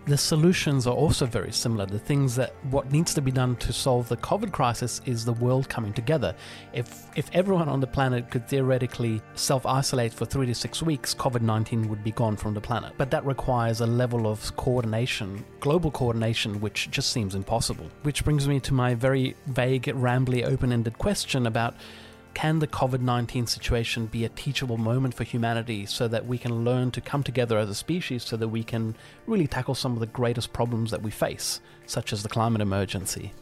the 0.07 0.16
solutions 0.16 0.87
are 0.87 0.95
also 0.95 1.27
very 1.27 1.51
similar. 1.51 1.85
The 1.85 1.99
things 1.99 2.37
that 2.37 2.55
what 2.71 2.92
needs 2.92 3.12
to 3.14 3.21
be 3.21 3.33
done 3.33 3.57
to 3.57 3.73
solve 3.73 4.09
the 4.09 4.16
COVID 4.16 4.53
crisis 4.53 5.01
is 5.05 5.25
the 5.25 5.33
world 5.33 5.69
coming 5.69 5.92
together. 5.92 6.35
If 6.73 7.07
if 7.16 7.29
everyone 7.33 7.69
on 7.69 7.81
the 7.81 7.87
planet 7.87 8.31
could 8.31 8.47
theoretically 8.49 9.21
self-isolate 9.35 10.12
for 10.12 10.25
3 10.25 10.47
to 10.47 10.55
6 10.55 10.83
weeks, 10.83 11.14
COVID-19 11.14 11.88
would 11.88 12.05
be 12.05 12.12
gone 12.12 12.37
from 12.37 12.55
the 12.55 12.61
planet. 12.61 12.92
But 12.97 13.11
that 13.11 13.27
requires 13.27 13.81
a 13.81 13.87
level 13.87 14.27
of 14.29 14.55
coordination, 14.57 15.45
global 15.61 15.90
coordination 15.90 16.61
which 16.61 16.88
just 16.90 17.11
seems 17.11 17.35
impossible. 17.35 17.90
Which 18.03 18.25
brings 18.25 18.47
me 18.47 18.61
to 18.61 18.75
my 18.75 18.95
very 18.95 19.35
vague, 19.47 19.85
rambly, 19.85 20.45
open-ended 20.45 20.99
question 20.99 21.47
about 21.47 21.75
can 22.37 22.59
the 22.59 22.66
COVID 22.66 23.01
19 23.01 23.46
situation 23.46 24.05
be 24.05 24.27
a 24.27 24.29
teachable 24.29 24.77
moment 24.77 25.14
for 25.14 25.25
humanity 25.25 25.87
so 25.87 26.07
that 26.07 26.27
we 26.27 26.37
can 26.37 26.66
learn 26.66 26.90
to 26.90 27.01
come 27.01 27.22
together 27.22 27.57
as 27.57 27.70
a 27.70 27.75
species 27.75 28.22
so 28.25 28.37
that 28.37 28.49
we 28.49 28.62
can 28.62 28.94
really 29.27 29.46
tackle 29.46 29.75
some 29.75 29.94
of 29.94 30.01
the 30.01 30.07
greatest 30.07 30.53
problems 30.53 30.90
that 30.90 31.01
we 31.01 31.11
face, 31.11 31.62
such 31.87 32.12
as 32.12 32.22
the 32.22 32.29
climate 32.29 32.61
emergency? 32.61 33.33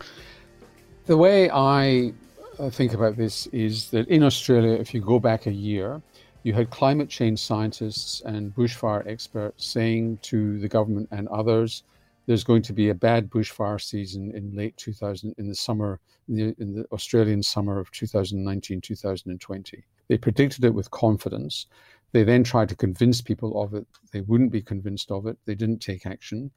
The 1.07 1.17
way 1.17 1.51
I 1.51 2.13
uh, 2.61 2.71
think 2.71 2.95
about 2.95 3.17
this 3.17 3.49
is 3.49 3.91
that 3.91 4.07
in 4.07 4.23
Australia, 4.23 4.75
if 4.75 4.95
you 4.95 5.01
go 5.01 5.19
back 5.19 5.47
a 5.47 5.53
year, 5.53 6.01
you 6.45 6.53
had 6.53 6.71
climate 6.71 7.09
change 7.09 7.41
scientists 7.41 8.23
and 8.25 8.55
bushfire 8.55 9.05
experts 9.09 9.67
saying 9.67 10.19
to 10.23 10.61
the 10.61 10.69
government 10.69 11.09
and 11.11 11.27
others 11.31 11.83
there's 12.27 12.45
going 12.45 12.63
to 12.63 12.73
be 12.73 12.89
a 12.89 12.95
bad 12.95 13.29
bushfire 13.31 13.81
season 13.81 14.33
in 14.35 14.55
late 14.55 14.77
2000 14.77 15.35
in 15.39 15.49
the 15.49 15.55
summer 15.55 16.01
in 16.29 16.37
the, 16.37 16.57
in 16.59 16.75
the 16.75 16.87
australian 16.93 17.43
summer 17.43 17.79
of 17.79 17.91
2019 17.91 18.81
2020 18.81 19.85
they 20.09 20.19
predicted 20.19 20.65
it 20.65 20.75
with 20.75 20.91
confidence. 20.91 21.67
They 22.13 22.25
then 22.25 22.45
tried 22.45 22.69
to 22.69 22.77
convince 22.77 23.21
people 23.21 23.61
of 23.61 23.75
it. 23.75 23.87
They 24.13 24.21
wouldn't 24.23 24.53
be 24.53 24.63
convinced 24.63 25.11
of 25.11 25.27
it. 25.27 25.39
They 25.45 25.55
didn't 25.55 25.81
take 25.81 26.07
action. 26.07 26.51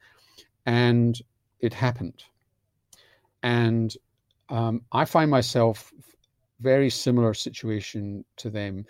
And 0.66 1.20
it 1.60 1.74
happened. 1.74 2.24
And 3.44 3.96
um, 4.50 4.82
i 4.92 5.04
find 5.06 5.30
myself 5.30 5.92
a 5.98 6.04
very 6.64 6.90
similar 6.90 7.34
situation 7.34 8.24
to 8.38 8.50
them. 8.50 8.86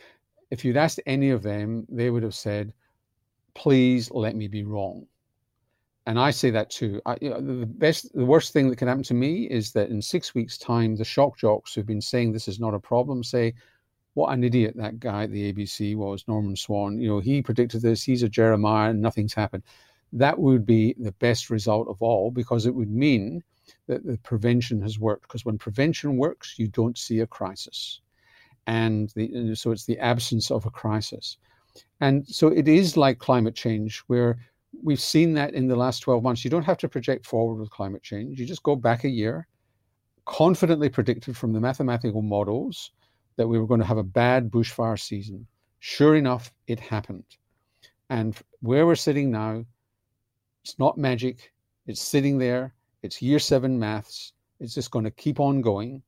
If 0.52 0.64
you'd 0.64 0.78
asked 0.78 1.00
any 1.06 1.32
of 1.32 1.44
them 1.44 1.86
they 1.90 2.10
would 2.10 2.24
have 2.24 2.36
said 2.36 2.74
please 3.54 4.12
let 4.12 4.36
me 4.36 4.48
be 4.48 4.64
wrong 4.64 5.08
and 6.08 6.18
I 6.18 6.32
say 6.32 6.50
that 6.52 6.70
too. 6.70 7.02
I, 7.06 7.18
you 7.22 7.30
know, 7.30 7.42
the 7.42 7.66
best, 7.66 8.16
the 8.16 8.26
worst 8.26 8.54
thing 8.54 8.70
that 8.70 8.78
can 8.78 8.88
happen 8.88 9.04
to 9.04 9.14
me 9.14 9.44
is 9.44 9.74
that 9.74 9.90
in 9.90 10.02
six 10.02 10.34
weeks' 10.34 10.58
time, 10.58 10.96
the 10.96 11.04
shock 11.04 11.38
jocks 11.38 11.74
who've 11.74 11.86
been 11.86 12.02
saying 12.02 12.32
this 12.32 12.48
is 12.48 12.62
not 12.62 12.74
a 12.74 12.80
problem 12.80 13.26
say, 13.26 13.54
"What 14.14 14.32
an 14.32 14.46
idiot 14.46 14.76
that 14.78 15.02
guy 15.02 15.24
at 15.24 15.32
the 15.32 15.52
ABC 15.52 15.96
was, 15.98 16.26
Norman 16.26 16.56
Swan. 16.56 16.98
You 16.98 17.10
know, 17.10 17.20
he 17.20 17.42
predicted 17.42 17.82
this. 17.82 18.04
He's 18.04 18.24
a 18.24 18.30
Jeremiah, 18.30 18.92
and 18.92 19.02
nothing's 19.02 19.34
happened." 19.34 19.64
That 20.14 20.40
would 20.40 20.66
be 20.66 20.96
the 20.98 21.12
best 21.12 21.50
result 21.50 21.90
of 21.90 22.02
all 22.02 22.32
because 22.32 22.66
it 22.66 22.74
would 22.74 22.90
mean 22.90 23.44
that 23.88 24.06
the 24.06 24.18
prevention 24.20 24.82
has 24.84 24.98
worked. 24.98 25.24
Because 25.24 25.44
when 25.44 25.58
prevention 25.58 26.16
works, 26.16 26.56
you 26.58 26.70
don't 26.70 26.98
see 26.98 27.20
a 27.20 27.28
crisis, 27.28 28.00
and 28.66 29.10
the, 29.10 29.56
so 29.56 29.72
it's 29.72 29.86
the 29.86 30.00
absence 30.00 30.52
of 30.52 30.66
a 30.66 30.72
crisis. 30.72 31.38
And 32.00 32.26
so 32.26 32.48
it 32.48 32.70
is 32.70 32.96
like 32.96 33.20
climate 33.20 33.56
change, 33.56 34.00
where 34.08 34.38
we've 34.84 35.00
seen 35.00 35.34
that 35.34 35.54
in 35.54 35.68
the 35.68 35.76
last 35.76 36.00
12 36.00 36.24
months. 36.24 36.44
You 36.44 36.50
don't 36.50 36.64
have 36.64 36.78
to 36.80 36.90
project 36.90 37.26
forward 37.26 37.60
with 37.60 37.70
climate 37.70 38.04
change. 38.04 38.40
You 38.40 38.46
just 38.46 38.64
go 38.64 38.76
back 38.76 39.04
a 39.04 39.10
year, 39.10 39.48
confidently 40.26 40.90
predicted 40.90 41.36
from 41.36 41.54
the 41.54 41.60
mathematical 41.60 42.22
models 42.22 42.92
that 43.38 43.48
we 43.48 43.60
were 43.60 43.68
going 43.68 43.80
to 43.80 43.86
have 43.86 43.98
a 43.98 44.04
bad 44.04 44.50
bushfire 44.50 45.00
season. 45.00 45.48
Sure 45.80 46.16
enough, 46.16 46.52
it 46.68 46.80
happened. 46.80 47.26
And 48.10 48.36
where 48.62 48.86
we're 48.86 48.96
sitting 48.96 49.32
now, 49.32 49.66
it's 50.64 50.80
not 50.80 50.98
magic. 50.98 51.52
It's 51.86 52.02
sitting 52.02 52.38
there. 52.38 52.74
It's 53.04 53.22
year 53.22 53.40
seven 53.40 53.78
maths. 53.78 54.34
It's 54.60 54.74
just 54.74 54.92
going 54.92 55.06
to 55.06 55.12
keep 55.12 55.40
on 55.40 55.62
going. 55.62 56.02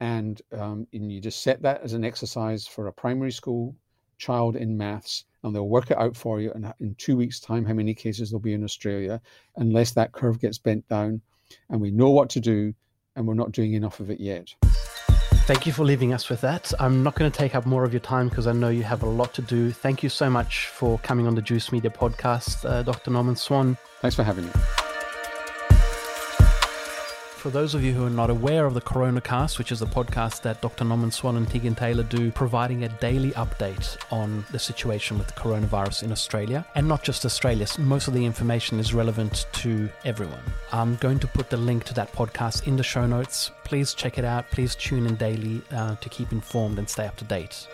And, 0.00 0.40
um, 0.52 0.86
and 0.92 1.12
you 1.12 1.20
just 1.20 1.42
set 1.42 1.62
that 1.62 1.82
as 1.82 1.92
an 1.92 2.04
exercise 2.04 2.66
for 2.66 2.86
a 2.86 2.92
primary 2.92 3.32
school 3.32 3.74
child 4.22 4.54
in 4.54 4.76
maths 4.76 5.24
and 5.42 5.54
they'll 5.54 5.68
work 5.68 5.90
it 5.90 5.98
out 5.98 6.16
for 6.16 6.40
you 6.40 6.52
in, 6.52 6.72
in 6.80 6.94
two 6.94 7.16
weeks' 7.16 7.40
time 7.40 7.64
how 7.64 7.74
many 7.74 7.92
cases 7.92 8.30
there'll 8.30 8.40
be 8.40 8.54
in 8.54 8.62
Australia, 8.62 9.20
unless 9.56 9.92
that 9.92 10.12
curve 10.12 10.40
gets 10.40 10.58
bent 10.58 10.88
down. 10.88 11.20
And 11.68 11.80
we 11.80 11.90
know 11.90 12.10
what 12.10 12.30
to 12.30 12.40
do, 12.40 12.72
and 13.16 13.26
we're 13.26 13.34
not 13.34 13.52
doing 13.52 13.74
enough 13.74 14.00
of 14.00 14.10
it 14.10 14.20
yet. 14.20 14.54
Thank 15.44 15.66
you 15.66 15.72
for 15.72 15.84
leaving 15.84 16.12
us 16.12 16.28
with 16.28 16.40
that. 16.42 16.72
I'm 16.78 17.02
not 17.02 17.16
going 17.16 17.30
to 17.30 17.36
take 17.36 17.56
up 17.56 17.66
more 17.66 17.82
of 17.82 17.92
your 17.92 18.00
time 18.00 18.28
because 18.28 18.46
I 18.46 18.52
know 18.52 18.68
you 18.68 18.84
have 18.84 19.02
a 19.02 19.08
lot 19.08 19.34
to 19.34 19.42
do. 19.42 19.72
Thank 19.72 20.04
you 20.04 20.08
so 20.08 20.30
much 20.30 20.68
for 20.68 20.98
coming 21.00 21.26
on 21.26 21.34
the 21.34 21.42
Juice 21.42 21.72
Media 21.72 21.90
podcast, 21.90 22.64
uh, 22.64 22.84
Dr. 22.84 23.10
Norman 23.10 23.34
Swan. 23.34 23.76
Thanks 24.00 24.14
for 24.14 24.22
having 24.22 24.44
me. 24.46 24.52
For 27.42 27.50
those 27.50 27.74
of 27.74 27.82
you 27.82 27.92
who 27.92 28.06
are 28.06 28.08
not 28.08 28.30
aware 28.30 28.66
of 28.66 28.74
the 28.74 28.80
CoronaCast, 28.80 29.58
which 29.58 29.72
is 29.72 29.82
a 29.82 29.86
podcast 29.86 30.42
that 30.42 30.60
Dr. 30.60 30.84
Norman 30.84 31.10
Swan 31.10 31.36
and 31.36 31.50
Tegan 31.50 31.74
Taylor 31.74 32.04
do, 32.04 32.30
providing 32.30 32.84
a 32.84 32.88
daily 32.88 33.32
update 33.32 33.96
on 34.12 34.46
the 34.52 34.60
situation 34.60 35.18
with 35.18 35.26
the 35.26 35.32
coronavirus 35.32 36.04
in 36.04 36.12
Australia, 36.12 36.64
and 36.76 36.86
not 36.86 37.02
just 37.02 37.26
Australia. 37.26 37.66
Most 37.80 38.06
of 38.06 38.14
the 38.14 38.24
information 38.24 38.78
is 38.78 38.94
relevant 38.94 39.46
to 39.54 39.88
everyone. 40.04 40.44
I'm 40.70 40.94
going 40.98 41.18
to 41.18 41.26
put 41.26 41.50
the 41.50 41.56
link 41.56 41.82
to 41.86 41.94
that 41.94 42.12
podcast 42.12 42.68
in 42.68 42.76
the 42.76 42.84
show 42.84 43.08
notes. 43.08 43.50
Please 43.64 43.92
check 43.92 44.18
it 44.18 44.24
out. 44.24 44.48
Please 44.52 44.76
tune 44.76 45.04
in 45.04 45.16
daily 45.16 45.62
uh, 45.72 45.96
to 45.96 46.08
keep 46.08 46.30
informed 46.30 46.78
and 46.78 46.88
stay 46.88 47.08
up 47.08 47.16
to 47.16 47.24
date. 47.24 47.66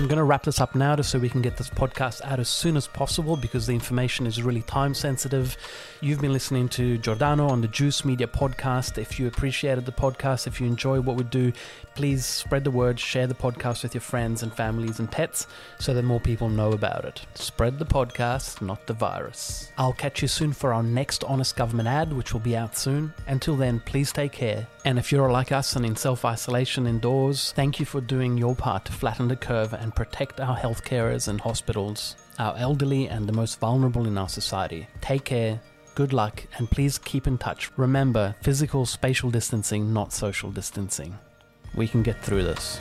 I'm 0.00 0.08
going 0.08 0.16
to 0.16 0.24
wrap 0.24 0.44
this 0.44 0.62
up 0.62 0.74
now 0.74 0.96
just 0.96 1.10
so 1.10 1.18
we 1.18 1.28
can 1.28 1.42
get 1.42 1.58
this 1.58 1.68
podcast 1.68 2.22
out 2.24 2.40
as 2.40 2.48
soon 2.48 2.74
as 2.78 2.86
possible 2.86 3.36
because 3.36 3.66
the 3.66 3.74
information 3.74 4.26
is 4.26 4.42
really 4.42 4.62
time 4.62 4.94
sensitive. 4.94 5.58
You've 6.00 6.22
been 6.22 6.32
listening 6.32 6.70
to 6.70 6.96
Giordano 6.96 7.46
on 7.48 7.60
the 7.60 7.68
Juice 7.68 8.02
Media 8.02 8.26
podcast. 8.26 8.96
If 8.96 9.20
you 9.20 9.26
appreciated 9.26 9.84
the 9.84 9.92
podcast, 9.92 10.46
if 10.46 10.58
you 10.58 10.66
enjoy 10.66 11.02
what 11.02 11.16
we 11.16 11.24
do, 11.24 11.52
please 11.94 12.24
spread 12.24 12.64
the 12.64 12.70
word, 12.70 12.98
share 12.98 13.26
the 13.26 13.34
podcast 13.34 13.82
with 13.82 13.92
your 13.92 14.00
friends 14.00 14.42
and 14.42 14.50
families 14.50 15.00
and 15.00 15.10
pets 15.10 15.46
so 15.78 15.92
that 15.92 16.02
more 16.02 16.18
people 16.18 16.48
know 16.48 16.72
about 16.72 17.04
it. 17.04 17.20
Spread 17.34 17.78
the 17.78 17.84
podcast, 17.84 18.62
not 18.62 18.86
the 18.86 18.94
virus. 18.94 19.70
I'll 19.76 19.92
catch 19.92 20.22
you 20.22 20.28
soon 20.28 20.54
for 20.54 20.72
our 20.72 20.82
next 20.82 21.24
Honest 21.24 21.56
Government 21.56 21.90
ad, 21.90 22.10
which 22.10 22.32
will 22.32 22.40
be 22.40 22.56
out 22.56 22.74
soon. 22.74 23.12
Until 23.26 23.54
then, 23.54 23.80
please 23.80 24.12
take 24.12 24.32
care. 24.32 24.66
And 24.84 24.98
if 24.98 25.12
you're 25.12 25.30
like 25.30 25.52
us 25.52 25.76
and 25.76 25.84
in 25.84 25.96
self 25.96 26.24
isolation 26.24 26.86
indoors, 26.86 27.52
thank 27.54 27.78
you 27.78 27.86
for 27.86 28.00
doing 28.00 28.38
your 28.38 28.54
part 28.54 28.86
to 28.86 28.92
flatten 28.92 29.28
the 29.28 29.36
curve 29.36 29.72
and 29.74 29.94
protect 29.94 30.40
our 30.40 30.56
health 30.56 30.84
carers 30.84 31.28
and 31.28 31.40
hospitals, 31.40 32.16
our 32.38 32.56
elderly 32.56 33.08
and 33.08 33.28
the 33.28 33.32
most 33.32 33.60
vulnerable 33.60 34.06
in 34.06 34.16
our 34.16 34.28
society. 34.28 34.86
Take 35.00 35.24
care 35.24 35.60
good 36.00 36.12
luck, 36.14 36.46
and 36.56 36.70
please 36.70 36.96
keep 36.96 37.26
in 37.26 37.36
touch. 37.36 37.70
Remember, 37.76 38.34
physical 38.42 38.86
spatial 38.86 39.30
distancing, 39.30 39.92
not 39.92 40.14
social 40.14 40.50
distancing. 40.50 41.18
We 41.74 41.88
can 41.88 42.02
get 42.02 42.22
through 42.22 42.44
this. 42.44 42.80